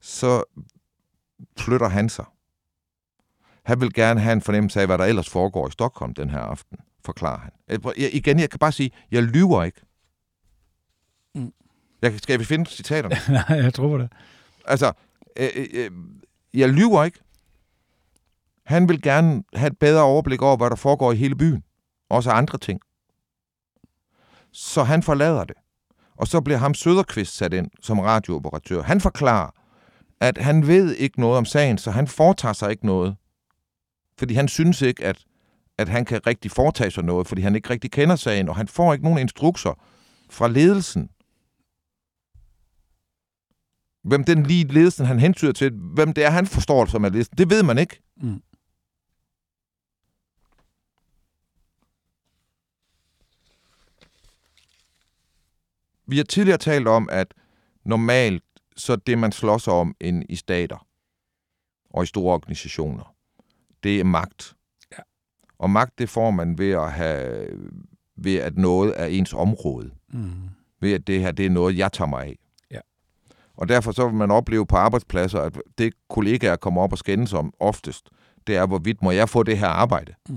[0.00, 0.44] så
[1.58, 2.24] flytter han sig.
[3.62, 6.38] Han vil gerne have en fornemmelse af, hvad der ellers foregår i Stockholm den her
[6.38, 7.50] aften, forklarer han.
[7.68, 9.80] Jeg, igen, jeg kan bare sige, jeg lyver ikke.
[11.34, 11.52] Mm.
[12.02, 13.16] Jeg, skal vi finde citaterne?
[13.48, 14.12] Nej, jeg tror det.
[14.64, 14.92] Altså,
[15.36, 15.90] Øh, øh, øh,
[16.54, 17.18] jeg lyver ikke.
[18.66, 21.62] Han vil gerne have et bedre overblik over, hvad der foregår i hele byen.
[22.10, 22.80] Også andre ting.
[24.52, 25.56] Så han forlader det.
[26.16, 28.82] Og så bliver ham Søderqvist sat ind som radiooperatør.
[28.82, 29.50] Han forklarer,
[30.20, 33.16] at han ved ikke noget om sagen, så han foretager sig ikke noget.
[34.18, 35.24] Fordi han synes ikke, at,
[35.78, 38.68] at han kan rigtig foretage sig noget, fordi han ikke rigtig kender sagen, og han
[38.68, 39.80] får ikke nogen instrukser
[40.30, 41.10] fra ledelsen
[44.06, 47.38] hvem den lige ledelsen, han hentyder til, hvem det er, han forstår som er ledelsen,
[47.38, 48.02] det ved man ikke.
[48.16, 48.42] Mm.
[56.06, 57.34] Vi har tidligere talt om, at
[57.84, 58.42] normalt
[58.76, 60.86] så det, man slås om ind i stater
[61.90, 63.14] og i store organisationer,
[63.82, 64.56] det er magt.
[64.92, 65.02] Ja.
[65.58, 67.48] Og magt, det får man ved at have
[68.16, 69.90] ved at noget er ens område.
[70.08, 70.32] Mm.
[70.80, 72.38] Ved at det her, det er noget, jeg tager mig af.
[73.56, 77.32] Og derfor så vil man opleve på arbejdspladser, at det kollegaer kommer op og skændes
[77.32, 78.10] om oftest,
[78.46, 80.14] det er, hvorvidt må jeg få det her arbejde.
[80.28, 80.36] Mm.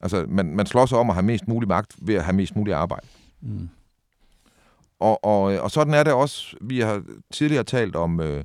[0.00, 2.56] Altså, man, man slår sig om at have mest mulig magt ved at have mest
[2.56, 3.06] mulig arbejde.
[3.40, 3.68] Mm.
[5.00, 8.44] Og, og, og sådan er det også, vi har tidligere talt om, øh,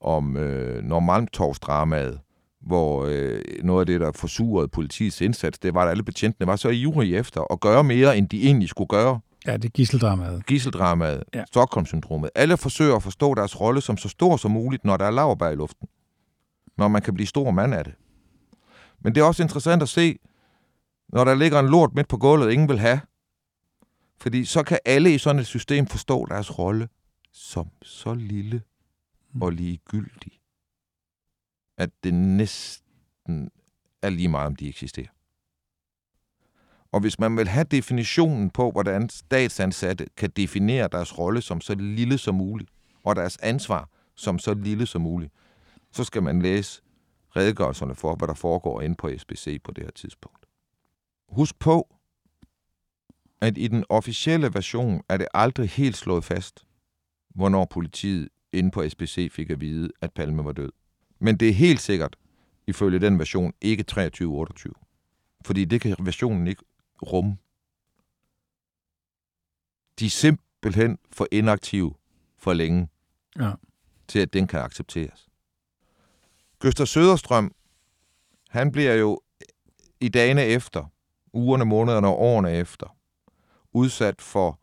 [0.00, 2.20] om øh, Normalmtorvsdramaet,
[2.60, 6.56] hvor øh, noget af det, der forsurede politiets indsats, det var, at alle betjentene var
[6.56, 9.20] så ivrige efter at gøre mere, end de egentlig skulle gøre.
[9.46, 10.46] Ja, det er gisseldramaet.
[10.46, 11.44] Gisseldramaet, ja.
[11.46, 12.30] Stockholm-syndromet.
[12.34, 15.48] Alle forsøger at forstå deres rolle som så stor som muligt, når der er laverbær
[15.48, 15.88] i luften.
[16.78, 17.94] Når man kan blive stor mand af det.
[19.00, 20.18] Men det er også interessant at se,
[21.08, 23.00] når der ligger en lort midt på gulvet, ingen vil have.
[24.20, 26.88] Fordi så kan alle i sådan et system forstå deres rolle
[27.32, 28.62] som så lille
[29.40, 30.32] og ligegyldig.
[31.78, 33.50] at det næsten
[34.02, 35.08] er lige meget, om de eksisterer.
[36.92, 41.74] Og hvis man vil have definitionen på, hvordan statsansatte kan definere deres rolle som så
[41.74, 42.70] lille som muligt,
[43.04, 45.32] og deres ansvar som så lille som muligt,
[45.92, 46.82] så skal man læse
[47.36, 50.46] redegørelserne for, hvad der foregår inde på SBC på det her tidspunkt.
[51.28, 51.94] Husk på,
[53.40, 56.66] at i den officielle version er det aldrig helt slået fast,
[57.34, 60.72] hvornår politiet inde på SBC fik at vide, at Palme var død.
[61.18, 62.16] Men det er helt sikkert,
[62.66, 64.72] ifølge den version, ikke 23-28.
[65.44, 66.62] Fordi det kan versionen ikke
[67.02, 67.36] rumme.
[69.98, 71.94] De er simpelthen for inaktive
[72.38, 72.88] for længe,
[73.38, 73.52] Ja.
[74.08, 75.28] til at den kan accepteres.
[76.58, 77.54] Gøster Søderstrøm,
[78.48, 79.20] han bliver jo
[80.00, 80.84] i dagene efter,
[81.32, 82.96] ugerne, månederne og årene efter,
[83.72, 84.58] udsat for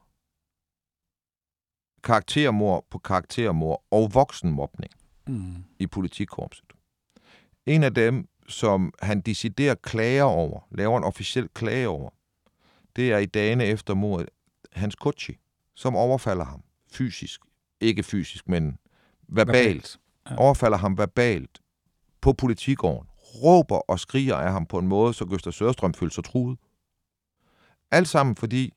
[2.03, 4.93] karaktermor på karaktermor og voksenmobning
[5.27, 5.63] Mm.
[5.79, 6.65] i politikorpset.
[7.65, 12.09] En af dem, som han deciderer klager over, laver en officiel klage over,
[12.95, 14.29] det er i dagene efter mordet
[14.71, 15.37] Hans Kutchi,
[15.75, 17.41] som overfalder ham fysisk.
[17.81, 18.77] Ikke fysisk, men
[19.27, 19.57] verbalt.
[19.57, 19.99] verbalt.
[20.29, 20.35] Ja.
[20.35, 21.59] Overfalder ham verbalt
[22.21, 23.09] på politigården.
[23.43, 26.57] Råber og skriger af ham på en måde, så Gøster Søderstrøm føler sig truet.
[27.91, 28.73] Alt sammen fordi,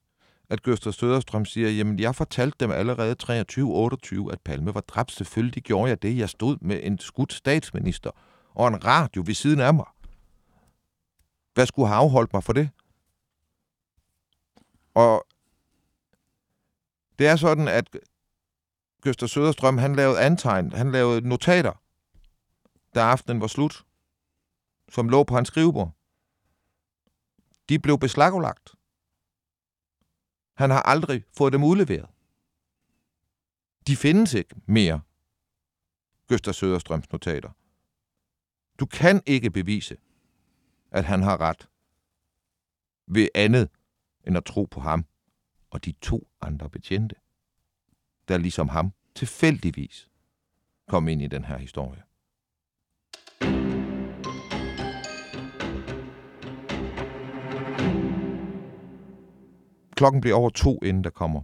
[0.51, 5.13] at Gøster Søderstrøm siger, jamen jeg fortalte dem allerede 23-28, at Palme var dræbt.
[5.13, 6.19] Selvfølgelig gjorde jeg det.
[6.19, 8.11] Jeg stod med en skudt statsminister
[8.55, 9.87] og en radio ved siden af mig.
[11.55, 12.71] Hvad skulle have afholdt mig for det?
[14.95, 15.27] Og
[17.19, 17.97] det er sådan, at
[19.03, 21.73] Gøster Søderstrøm, han lavede antegn, han lavede notater,
[22.95, 23.85] da aftenen var slut,
[24.89, 25.93] som lå på hans skrivebord.
[27.69, 28.75] De blev beslaglagt.
[30.55, 32.09] Han har aldrig fået dem udleveret.
[33.87, 35.01] De findes ikke mere,
[36.29, 37.51] Gøster Søderstrøms notater.
[38.79, 39.97] Du kan ikke bevise,
[40.91, 41.69] at han har ret
[43.07, 43.71] ved andet
[44.27, 45.05] end at tro på ham
[45.71, 47.15] og de to andre betjente,
[48.29, 50.09] der ligesom ham tilfældigvis
[50.89, 52.03] kom ind i den her historie.
[59.97, 61.43] Klokken bliver over to, inden der kommer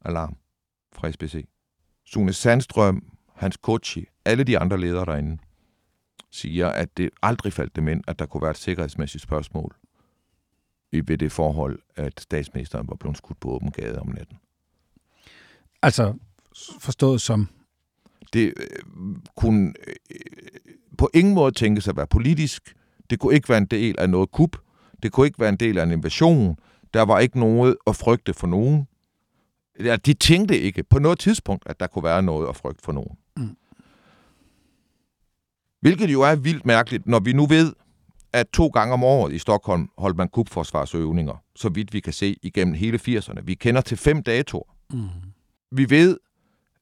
[0.00, 0.36] alarm
[0.92, 1.48] fra SBC.
[2.04, 5.38] Sune Sandstrøm, Hans Kochi, alle de andre ledere derinde,
[6.30, 9.76] siger, at det aldrig faldt dem ind, at der kunne være et sikkerhedsmæssigt spørgsmål
[11.04, 14.36] ved det forhold, at statsministeren var blevet skudt på åben gade om natten.
[15.82, 16.14] Altså,
[16.80, 17.48] forstået som...
[18.32, 18.66] Det øh,
[19.36, 20.16] kunne øh,
[20.98, 22.74] på ingen måde tænkes at være politisk.
[23.10, 24.56] Det kunne ikke være en del af noget kup.
[25.02, 26.56] Det kunne ikke være en del af en invasion.
[26.94, 28.86] Der var ikke noget at frygte for nogen.
[29.80, 32.92] Ja, de tænkte ikke på noget tidspunkt, at der kunne være noget at frygte for
[32.92, 33.16] nogen.
[33.36, 33.56] Mm.
[35.80, 37.72] Hvilket jo er vildt mærkeligt, når vi nu ved,
[38.32, 42.36] at to gange om året i Stockholm holdt man kubforsvarsøvninger, så vidt vi kan se
[42.42, 43.40] igennem hele 80'erne.
[43.40, 44.76] Vi kender til fem datoer.
[44.92, 45.08] Mm.
[45.70, 46.18] Vi ved,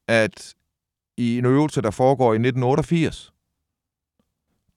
[0.07, 0.55] at
[1.17, 3.33] i en øvelse, der foregår i 1988,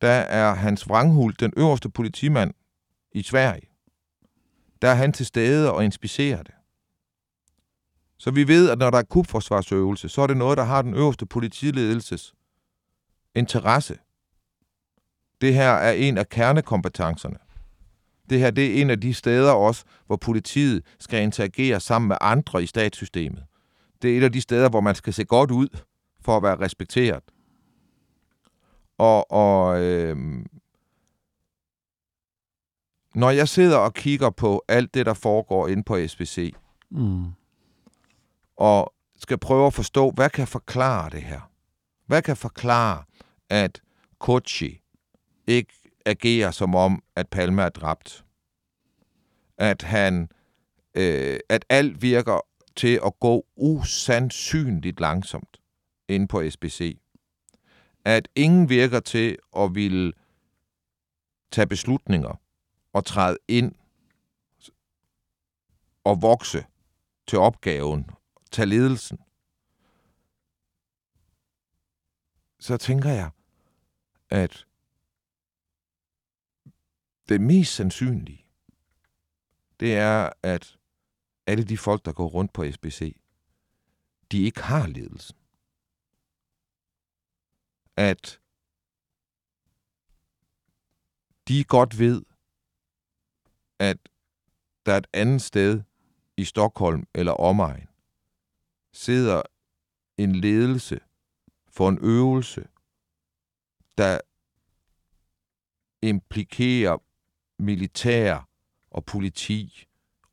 [0.01, 2.55] der er Hans Wranghult den øverste politimand
[3.13, 3.69] i Sverige.
[4.83, 6.55] Der er han til stede og inspicerer det.
[8.19, 10.95] Så vi ved, at når der er kubforsvarsøvelse, så er det noget, der har den
[10.95, 12.35] øverste politiledelses
[13.35, 13.99] interesse.
[15.41, 17.37] Det her er en af kernekompetencerne.
[18.31, 22.17] Det her det er en af de steder også, hvor politiet skal interagere sammen med
[22.21, 23.45] andre i statssystemet.
[24.03, 25.69] Det er et af de steder, hvor man skal se godt ud
[26.21, 27.23] for at være respekteret.
[28.99, 30.17] Og, og øh,
[33.15, 36.53] når jeg sidder og kigger på alt det, der foregår inde på SBC,
[36.91, 37.25] Mm.
[38.57, 41.41] og skal prøve at forstå, hvad kan forklare det her?
[42.07, 43.03] Hvad kan forklare,
[43.51, 43.81] at
[44.19, 44.81] Kochi
[45.49, 45.75] ikke
[46.07, 48.25] agerer som om, at Palme er dræbt?
[49.59, 50.29] At han,
[50.95, 52.41] øh, at alt virker
[52.77, 55.61] til at gå usandsynligt langsomt
[56.09, 56.99] inde på SBC.
[58.05, 60.13] At ingen virker til at ville
[61.51, 62.41] tage beslutninger
[62.93, 63.75] og træde ind
[66.05, 66.65] og vokse
[67.27, 68.11] til opgaven,
[68.51, 69.19] tage ledelsen.
[72.61, 73.31] Så tænker jeg,
[74.31, 74.68] at
[77.29, 78.47] det mest sandsynlige,
[79.81, 80.79] det er, at
[81.47, 83.21] alle de folk, der går rundt på SBC,
[84.33, 85.37] de ikke har ledelsen.
[87.97, 88.41] At
[91.49, 92.23] de godt ved,
[93.79, 93.99] at
[94.87, 95.83] der er et andet sted
[96.37, 97.89] i Stockholm eller omegn,
[98.93, 99.43] sidder
[100.17, 101.01] en ledelse
[101.69, 102.69] for en øvelse,
[103.99, 104.21] der
[106.03, 106.99] implikerer
[107.59, 108.49] militær
[108.91, 109.85] og politi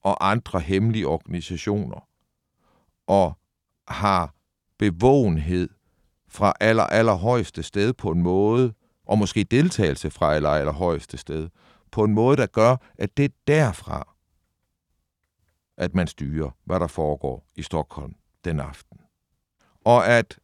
[0.01, 2.07] og andre hemmelige organisationer,
[3.07, 3.37] og
[3.87, 4.33] har
[4.77, 5.69] bevågenhed
[6.27, 8.73] fra aller, aller højeste sted på en måde,
[9.05, 11.49] og måske deltagelse fra aller, aller højeste sted,
[11.91, 14.15] på en måde, der gør, at det er derfra,
[15.77, 18.15] at man styrer, hvad der foregår i Stockholm
[18.45, 18.99] den aften.
[19.85, 20.39] Og at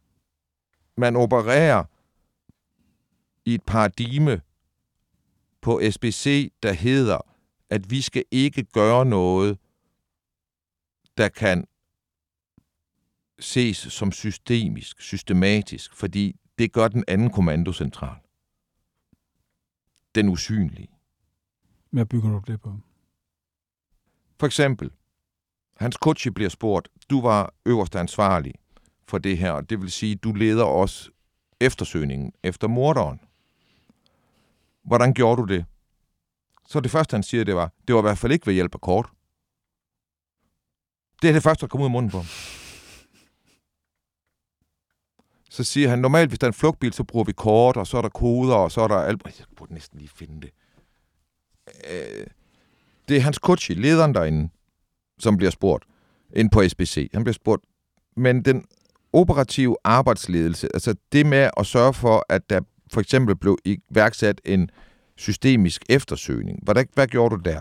[0.96, 1.84] man opererer
[3.44, 4.40] i et paradigme
[5.62, 7.18] på SBC, der hedder,
[7.70, 9.58] at vi skal ikke gøre noget,
[11.16, 11.64] der kan
[13.38, 18.16] ses som systemisk, systematisk, fordi det gør den anden kommandocentral.
[20.14, 20.88] Den usynlige.
[21.90, 22.76] Hvad bygger du det på?
[24.40, 24.90] For eksempel,
[25.76, 28.54] Hans Kutschi bliver spurgt, du var øverste ansvarlig
[29.08, 31.10] for det her, og det vil sige, du leder også
[31.60, 33.20] eftersøgningen efter morderen.
[34.84, 35.64] Hvordan gjorde du det?
[36.68, 38.74] Så det første, han siger, det var, det var i hvert fald ikke ved hjælp
[38.74, 39.06] af kort.
[41.22, 42.26] Det er det første, der kom ud af munden på ham.
[45.50, 47.96] Så siger han, normalt hvis der er en flugtbil, så bruger vi kort, og så
[47.98, 49.22] er der koder, og så er der alt.
[49.24, 50.50] Jeg burde næsten lige finde det.
[51.90, 52.26] Øh,
[53.08, 54.50] det er Hans coach, lederen derinde,
[55.18, 55.84] som bliver spurgt
[56.36, 57.10] ind på SBC.
[57.14, 57.64] Han bliver spurgt,
[58.16, 58.64] men den
[59.12, 62.60] operative arbejdsledelse, altså det med at sørge for, at der
[62.92, 64.70] for eksempel blev iværksat en
[65.16, 66.58] systemisk eftersøgning.
[66.62, 67.60] Hvad, hvad gjorde du der?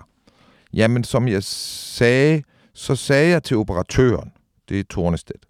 [0.74, 4.32] Jamen, som jeg sagde, så sagde jeg til operatøren,
[4.70, 5.46] det er Tornestedt,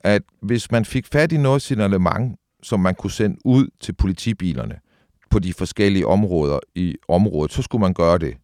[0.00, 4.74] at hvis man fik fat i noget signalement, som man kunne sende ud til politibilerne
[5.30, 8.36] på de forskellige områder i området, så skulle man gøre det.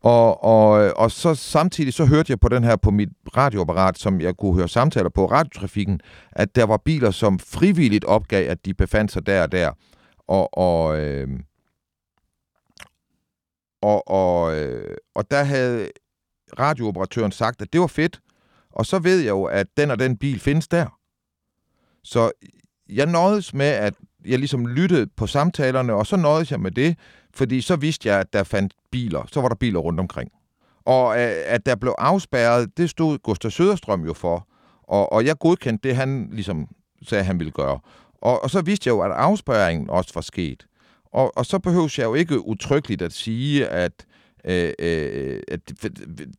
[0.00, 4.20] Og, og, og så samtidig så hørte jeg på den her på mit radioapparat, som
[4.20, 6.00] jeg kunne høre samtaler på radiotrafikken,
[6.32, 9.72] at der var biler, som frivilligt opgav, at de befandt sig der og der.
[10.18, 11.28] Og, og, øh,
[13.82, 15.88] og, og, øh, og der havde
[16.58, 18.20] radiooperatøren sagt, at det var fedt,
[18.70, 20.98] og så ved jeg jo, at den og den bil findes der.
[22.04, 22.30] Så
[22.88, 23.94] jeg nøjedes med, at
[24.24, 26.96] jeg ligesom lyttede på samtalerne, og så nøjedes jeg med det,
[27.34, 29.28] fordi så vidste jeg, at der fandt biler.
[29.32, 30.30] Så var der biler rundt omkring.
[30.84, 34.48] Og øh, at der blev afspærret, det stod Gustav Søderstrøm jo for.
[34.82, 36.68] Og, og jeg godkendte det, han ligesom
[37.02, 37.80] sagde, han ville gøre.
[38.22, 40.66] Og, og så vidste jeg jo, at afspærringen også var sket.
[41.04, 44.06] Og, og så behøves jeg jo ikke utryggeligt at sige, at,
[44.44, 45.60] øh, øh, at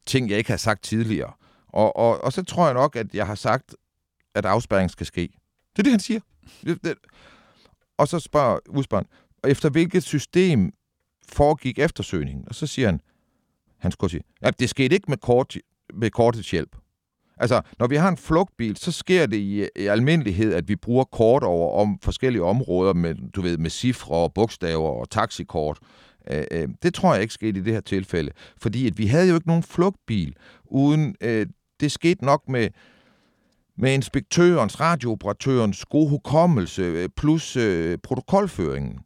[0.05, 1.31] ting, jeg ikke har sagt tidligere.
[1.67, 3.75] Og, og, og så tror jeg nok, at jeg har sagt,
[4.35, 5.29] at afspærringen skal ske.
[5.71, 6.19] Det er det, han siger.
[7.97, 9.07] Og så spørger udspørgen,
[9.47, 10.71] efter hvilket system
[11.29, 12.43] foregik eftersøgningen?
[12.47, 13.01] Og så siger han,
[13.77, 15.57] han skulle sige, at det skete ikke med, kort,
[15.93, 16.75] med kortets hjælp.
[17.37, 21.03] Altså, når vi har en flugtbil, så sker det i, i almindelighed, at vi bruger
[21.03, 25.79] kort over om forskellige områder med, du ved, med cifre og bogstaver og taxikort.
[26.31, 29.29] Øh, øh, det tror jeg ikke skete i det her tilfælde, fordi at vi havde
[29.29, 31.15] jo ikke nogen flugtbil uden...
[31.21, 31.47] Øh,
[31.79, 32.69] det skete nok med,
[33.77, 38.99] med inspektørens, radiooperatørens gode hukommelse øh, plus øh, protokolføringen.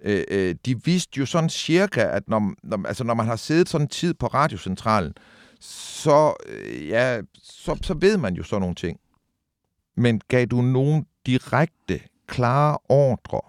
[0.00, 3.68] Øh, øh, de vidste jo sådan cirka, at når, når, altså når man har siddet
[3.68, 5.14] sådan en tid på radiocentralen,
[5.60, 9.00] så, øh, ja, så, så ved man jo sådan nogle ting.
[9.96, 13.40] Men gav du nogen direkte, klare ordre,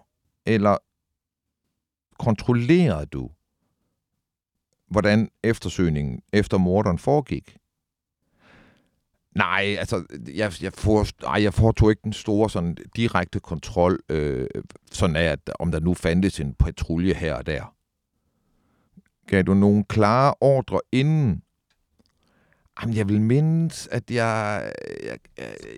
[0.45, 0.77] eller
[2.19, 3.29] kontrollerede du,
[4.87, 7.57] hvordan eftersøgningen efter morderen foregik?
[9.35, 10.05] Nej, altså,
[10.35, 14.47] jeg, jeg, for, ej, jeg foretog ikke den store sådan, direkte kontrol, øh,
[14.91, 17.75] sådan af, at om der nu fandtes en patrulje her og der.
[19.27, 21.43] Gav du nogle klare ordre inden?
[22.81, 24.71] Jamen, jeg vil mindes, at jeg,
[25.03, 25.17] jeg,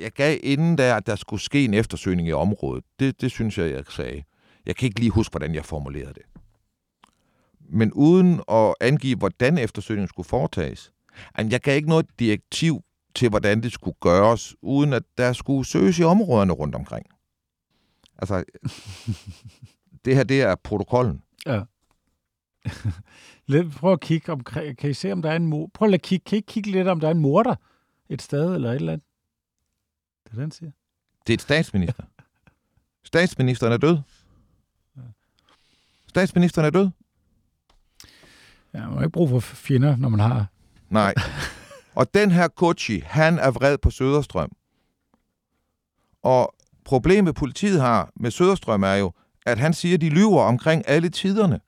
[0.02, 2.84] jeg gav inden der, at der skulle ske en eftersøgning i området.
[3.00, 4.24] Det, det synes jeg, jeg sagde.
[4.66, 6.24] Jeg kan ikke lige huske, hvordan jeg formulerede det.
[7.70, 10.92] Men uden at angive, hvordan eftersøgningen skulle foretages.
[11.38, 12.84] Jamen, jeg gav ikke noget direktiv
[13.16, 17.06] til, hvordan det skulle gøres, uden at der skulle søges i områderne rundt omkring.
[18.18, 18.44] Altså,
[20.06, 21.24] det her, det er protokollen.
[21.46, 21.62] Ja.
[23.78, 25.70] Prøv at kigge om, kan I se, om der er en mor?
[25.74, 27.56] Prøv at kigge, kan I kigge lidt, om der er en morder
[28.10, 29.08] et sted eller et eller andet?
[30.26, 30.72] Det er den siger.
[31.28, 32.04] Det er et statsminister.
[33.04, 33.98] Statsministeren er død.
[36.08, 36.90] Statsministeren er død.
[38.74, 40.46] Ja, man har ikke brug for fjender, når man har...
[40.90, 41.14] Nej.
[41.96, 44.52] Og den her Kochi, han er vred på Søderstrøm.
[46.24, 49.12] Og problemet politiet har med Søderstrøm er jo,
[49.46, 51.60] at han siger, at de lyver omkring alle tiderne.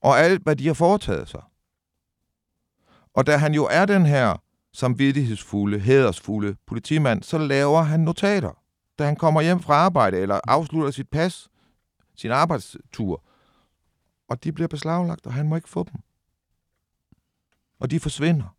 [0.00, 1.42] Og alt, hvad de har foretaget sig.
[3.14, 4.42] Og da han jo er den her
[4.72, 8.62] samvittighedsfulde, hædersfulde politimand, så laver han notater.
[8.98, 11.48] da han kommer hjem fra arbejde, eller afslutter sit pas,
[12.16, 13.24] sin arbejdstur.
[14.28, 16.00] Og de bliver beslaglagt, og han må ikke få dem.
[17.80, 18.57] Og de forsvinder.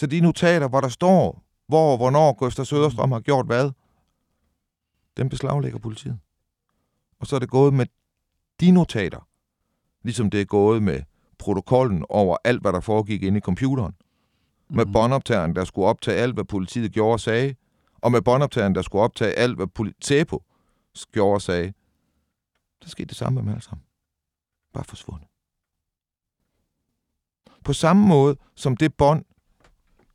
[0.00, 3.70] Så de notater, hvor der står, hvor og hvornår Gustav Søderstrøm har gjort hvad,
[5.16, 6.18] dem beslaglægger politiet.
[7.18, 7.86] Og så er det gået med
[8.60, 9.28] de notater,
[10.02, 11.02] ligesom det er gået med
[11.38, 13.94] protokollen over alt, hvad der foregik inde i computeren.
[14.70, 14.92] Med Mhm.
[14.92, 17.54] båndoptageren, der skulle optage alt, hvad politiet gjorde og sagde.
[17.94, 20.42] Og med båndoptageren, der skulle optage alt, hvad Tepo
[21.12, 21.72] gjorde og sagde.
[22.82, 23.84] Der skete det samme med alle sammen.
[24.72, 25.28] Bare forsvundet.
[27.64, 29.24] På samme måde som det bånd,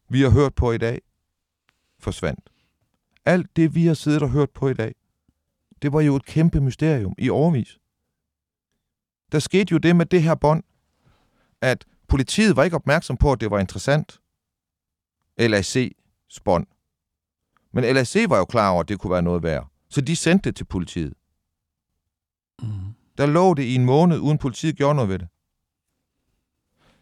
[0.10, 1.02] vi har hørt på i dag,
[2.00, 2.50] forsvandt.
[3.26, 4.96] Alt det, vi har siddet og hørt på i dag,
[5.82, 7.80] det var jo et kæmpe mysterium i overvis.
[9.32, 10.64] Der skete jo det med det her bånd,
[11.62, 14.22] at politiet var ikke opmærksom på, at det var interessant.
[15.42, 16.68] LAC's bånd.
[17.72, 19.68] Men LAC var jo klar over, at det kunne være noget værd.
[19.90, 21.14] Så de sendte det til politiet.
[22.62, 22.68] Mm.
[23.18, 25.28] Der lå det i en måned, uden politiet gjorde noget ved det.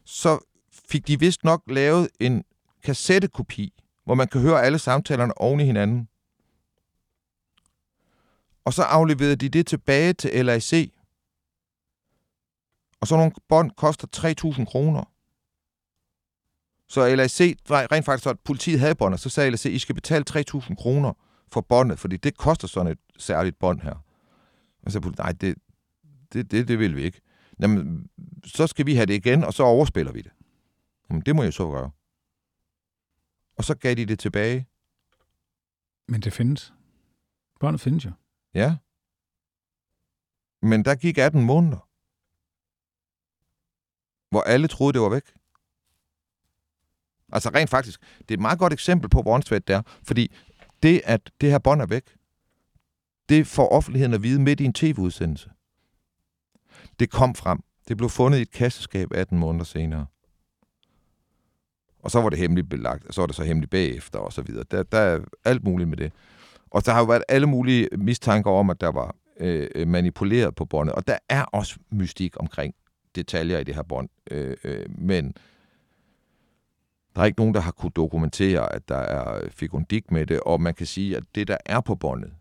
[0.03, 0.39] Så
[0.71, 2.43] fik de vist nok lavet en
[2.83, 3.73] kassettekopi,
[4.05, 6.07] hvor man kan høre alle samtalerne oven i hinanden.
[8.65, 10.91] Og så afleverede de det tilbage til LAC.
[13.01, 14.07] Og så nogle bånd koster
[14.55, 15.03] 3.000 kroner.
[16.87, 19.95] Så LAC, nej, rent faktisk, så at politiet havde båndet, så sagde LAC, I skal
[19.95, 21.13] betale 3.000 kroner
[21.51, 23.95] for båndet, fordi det koster sådan et særligt bånd her.
[24.85, 25.55] Og så sagde nej, det,
[26.33, 27.21] det, det, det vil vi ikke.
[27.59, 28.09] Jamen,
[28.45, 30.31] så skal vi have det igen, og så overspiller vi det.
[31.09, 31.91] Jamen, det må jeg så gøre.
[33.57, 34.67] Og så gav de det tilbage.
[36.07, 36.73] Men det findes.
[37.59, 38.11] Båndet findes jo.
[38.53, 38.77] Ja.
[40.61, 41.89] Men der gik 18 måneder.
[44.29, 45.33] Hvor alle troede, det var væk.
[47.31, 49.81] Altså rent faktisk, det er et meget godt eksempel på, hvor åndssvagt det er.
[50.03, 50.35] Fordi
[50.83, 52.17] det, at det her bånd er væk,
[53.29, 55.51] det får offentligheden at vide midt i en tv-udsendelse.
[56.99, 57.63] Det kom frem.
[57.87, 60.05] Det blev fundet i et kasseskab 18 måneder senere.
[62.03, 64.41] Og så var det hemmeligt belagt, og så var det så hemmeligt bagefter, og så
[64.41, 64.63] videre.
[64.71, 66.11] Der, der er alt muligt med det.
[66.71, 70.65] Og der har jo været alle mulige mistanker om, at der var øh, manipuleret på
[70.65, 70.95] båndet.
[70.95, 72.75] Og der er også mystik omkring
[73.15, 74.09] detaljer i det her bånd.
[74.31, 75.33] Øh, øh, men
[77.15, 80.39] der er ikke nogen, der har kunne dokumentere, at der er fikundik med det.
[80.39, 82.33] Og man kan sige, at det, der er på båndet,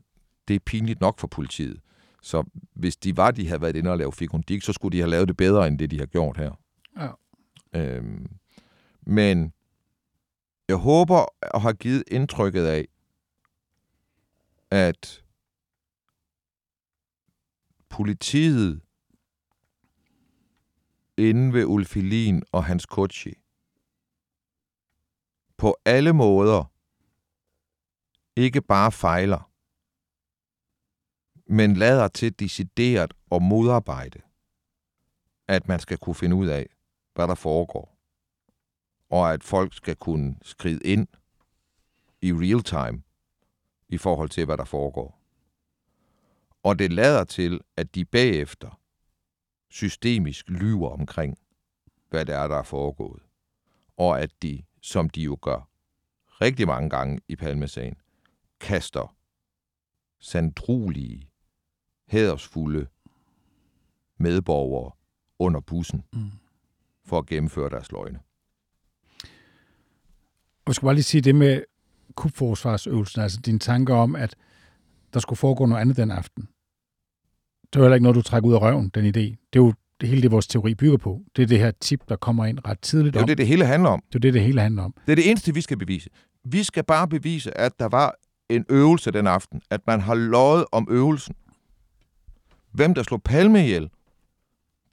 [0.49, 1.81] det er pinligt nok for politiet.
[2.23, 2.45] Så
[2.75, 5.29] hvis de var, de havde været inde og lave fikundik, så skulle de have lavet
[5.29, 6.51] det bedre, end det, de har gjort her.
[7.01, 7.09] Ja.
[7.81, 8.27] Øhm,
[9.07, 9.53] men
[10.69, 12.89] jeg håber at har givet indtrykket af,
[14.71, 15.25] at
[17.89, 18.83] politiet
[21.17, 23.35] inde ved Ulfilin og hans Kochi
[25.57, 26.65] på alle måder
[28.37, 29.51] ikke bare fejler,
[31.47, 34.21] men lader til decideret at modarbejde,
[35.49, 36.67] at man skal kunne finde ud af,
[37.15, 37.92] hvad der foregår,
[39.13, 41.09] og at folk skal kunne skride ind
[42.23, 43.03] i real time
[43.89, 45.19] i forhold til, hvad der foregår.
[46.63, 48.81] Og det lader til, at de bagefter
[49.71, 51.39] systemisk lyver omkring,
[52.11, 53.23] hvad det er, der er foregået.
[53.97, 55.69] Og at de, som de jo gør
[56.27, 57.97] rigtig mange gange i Palmesagen,
[58.61, 59.17] kaster
[60.21, 61.31] sandrulige,
[62.09, 62.87] hædersfulde
[64.17, 64.93] medborgere
[65.39, 66.31] under bussen Mm.
[67.05, 68.21] for at gennemføre deres løgne.
[70.65, 71.63] Og jeg skal bare lige sige det med
[72.15, 74.35] kubforsvarsøvelsen, altså dine tanker om, at
[75.15, 76.49] der skulle foregå noget andet den aften.
[77.73, 79.11] Det var heller ikke noget, du trækker ud af røven, den idé.
[79.21, 81.21] Det er jo det hele det, vores teori bygger på.
[81.37, 83.27] Det er det her tip, der kommer ind ret tidligt Det er om.
[83.27, 84.03] det, det hele handler om.
[84.09, 84.95] det er det, det hele handler om.
[85.07, 86.11] Det er det eneste, vi skal bevise.
[86.45, 88.15] Vi skal bare bevise, at der var
[88.49, 89.63] en øvelse den aften.
[89.71, 91.35] At man har løjet om øvelsen.
[92.73, 93.91] Hvem der slog Palme ihjel,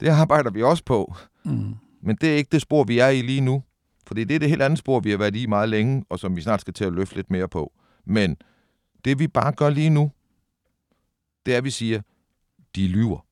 [0.00, 1.14] det arbejder vi også på.
[1.44, 1.74] Mm.
[2.02, 3.62] Men det er ikke det spor, vi er i lige nu.
[4.10, 6.36] Fordi det er det helt andet spor, vi har været i meget længe, og som
[6.36, 7.72] vi snart skal til at løfte lidt mere på.
[8.04, 8.36] Men
[9.04, 10.10] det vi bare gør lige nu,
[11.46, 12.00] det er, at vi siger,
[12.76, 13.26] de lyver.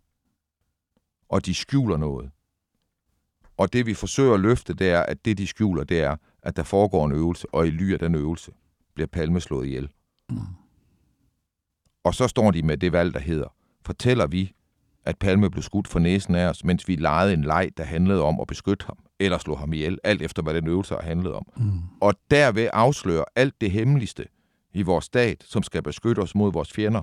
[1.28, 2.30] Og de skjuler noget.
[3.56, 6.56] Og det vi forsøger at løfte, det er, at det de skjuler, det er, at
[6.56, 8.52] der foregår en øvelse, og i ly af den øvelse
[8.94, 9.90] bliver Palme slået ihjel.
[10.30, 10.38] Mm.
[12.04, 14.52] Og så står de med det valg, der hedder, fortæller vi,
[15.04, 18.22] at Palme blev skudt for næsen af os, mens vi legede en leg, der handlede
[18.22, 21.32] om at beskytte ham, eller slå ham ihjel, alt efter hvad den øvelse har handlet
[21.32, 21.46] om.
[21.56, 21.70] Mm.
[22.00, 24.26] Og derved afsløre alt det hemmeligste
[24.74, 27.02] i vores stat, som skal beskytte os mod vores fjender.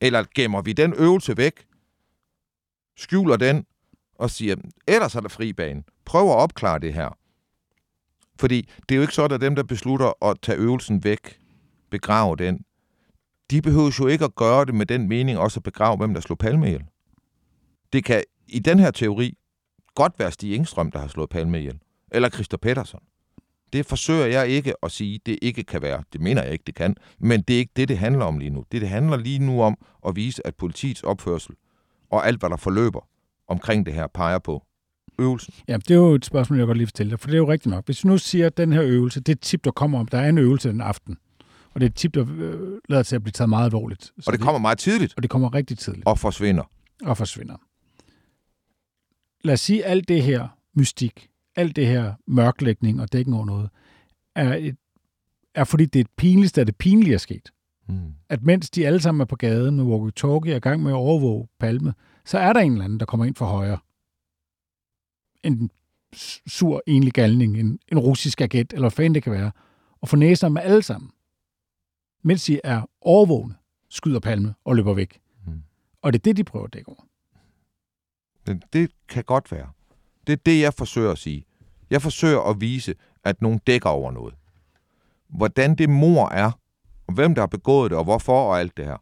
[0.00, 1.66] Eller gemmer vi den øvelse væk,
[2.96, 3.66] skjuler den,
[4.14, 4.56] og siger,
[4.88, 5.82] ellers er der fri bane.
[6.04, 7.18] Prøv at opklare det her.
[8.40, 11.38] Fordi det er jo ikke sådan, at dem, der beslutter at tage øvelsen væk,
[11.90, 12.64] begrave den,
[13.50, 16.20] de behøver jo ikke at gøre det med den mening også at begrave, hvem der
[16.20, 16.84] slog Palme ihjel.
[17.92, 19.34] Det kan i den her teori
[20.02, 21.78] godt være Stig Engstrøm, der har slået Palme ihjel.
[22.12, 23.00] Eller Christer Pettersson.
[23.72, 26.02] Det forsøger jeg ikke at sige, det ikke kan være.
[26.12, 26.96] Det mener jeg ikke, det kan.
[27.18, 28.64] Men det er ikke det, det handler om lige nu.
[28.72, 29.76] Det, det handler lige nu om
[30.06, 31.54] at vise, at politiets opførsel
[32.10, 33.00] og alt, hvad der forløber
[33.48, 34.62] omkring det her, peger på
[35.18, 35.54] øvelsen.
[35.68, 37.38] Ja, det er jo et spørgsmål, jeg godt lige vil stille dig, for det er
[37.38, 37.84] jo rigtigt nok.
[37.86, 40.06] Hvis du nu siger, at den her øvelse, det er et tip, der kommer om,
[40.08, 41.16] der er en øvelse den aften,
[41.74, 44.04] og det er et tip, der øh, lader til at blive taget meget alvorligt.
[44.04, 46.62] Så Og det kommer meget tidligt og det kommer rigtig tidligt og forsvinder.
[47.04, 47.54] og forsvinder.
[49.44, 53.70] Lad os sige, alt det her mystik, alt det her mørklægning og dækken over noget,
[54.34, 54.76] er, et,
[55.54, 57.52] er fordi det er et pinligste af det pinlige er sket.
[57.88, 58.14] Mm.
[58.28, 60.96] At mens de alle sammen er på gaden med walkie-talkie og i gang med at
[60.96, 61.94] overvåge Palme,
[62.24, 63.78] så er der en eller anden, der kommer ind fra højre.
[65.42, 65.70] En
[66.46, 69.52] sur, enlig galning, en, en russisk agent, eller hvad fanden det kan være,
[70.00, 71.10] og får næser med alle sammen.
[72.22, 73.54] Mens de er overvågne,
[73.88, 75.20] skyder Palme og løber væk.
[75.46, 75.62] Mm.
[76.02, 77.07] Og det er det, de prøver at dække over.
[78.48, 79.68] Det, det kan godt være.
[80.26, 81.44] Det er det, jeg forsøger at sige.
[81.90, 82.94] Jeg forsøger at vise,
[83.24, 84.34] at nogen dækker over noget.
[85.28, 86.52] Hvordan det mor er,
[87.06, 88.96] og hvem der har begået det, og hvorfor og alt det her,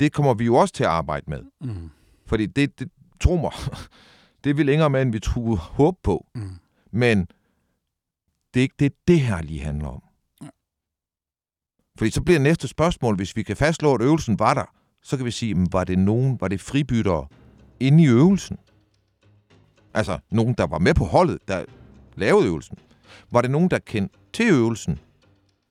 [0.00, 1.42] det kommer vi jo også til at arbejde med.
[1.60, 1.90] Mm.
[2.26, 2.90] Fordi det, det
[3.20, 3.52] tro mig,
[4.44, 6.26] det er vi længere med, end vi troede håb på.
[6.34, 6.58] Mm.
[6.90, 7.26] Men
[8.54, 10.02] det er ikke det, det her lige handler om.
[11.98, 14.64] Fordi så bliver næste spørgsmål, hvis vi kan fastslå, at øvelsen var der,
[15.02, 17.26] så kan vi sige, men var det nogen, var det fribyttere
[17.80, 18.58] inde i øvelsen?
[19.94, 21.64] Altså nogen, der var med på holdet, der
[22.16, 22.78] lavede øvelsen.
[23.30, 24.98] Var det nogen, der kendte til øvelsen,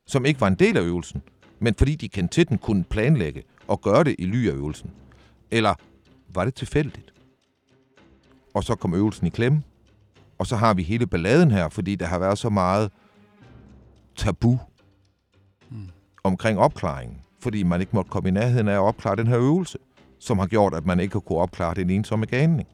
[0.07, 1.21] som ikke var en del af øvelsen,
[1.59, 4.91] men fordi de kendte til den, kunne planlægge og gøre det i ly af øvelsen?
[5.51, 5.73] Eller
[6.33, 7.13] var det tilfældigt?
[8.53, 9.63] Og så kom øvelsen i klemme,
[10.39, 12.91] og så har vi hele balladen her, fordi der har været så meget
[14.15, 14.59] tabu
[15.69, 15.87] Mm.
[16.23, 19.77] omkring opklaringen, fordi man ikke måtte komme i nærheden af at opklare den her øvelse,
[20.19, 22.67] som har gjort, at man ikke har kunne opklare den ensomme ganing.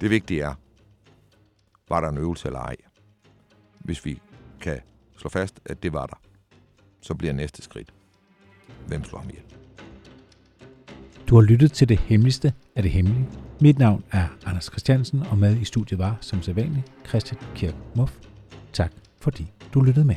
[0.00, 0.54] Det vigtige er,
[1.88, 2.76] var der en øvelse eller ej?
[3.78, 4.20] Hvis vi
[4.60, 4.80] kan
[5.18, 6.20] slå fast, at det var der,
[7.00, 7.94] så bliver næste skridt.
[8.86, 9.44] Hvem slår ham ihjel?
[11.28, 13.28] Du har lyttet til det hemmeligste af det hemmelige.
[13.60, 18.12] Mit navn er Anders Christiansen, og med i studiet var, som sædvanligt, Christian Kirk Muff.
[18.72, 20.16] Tak fordi du lyttede med.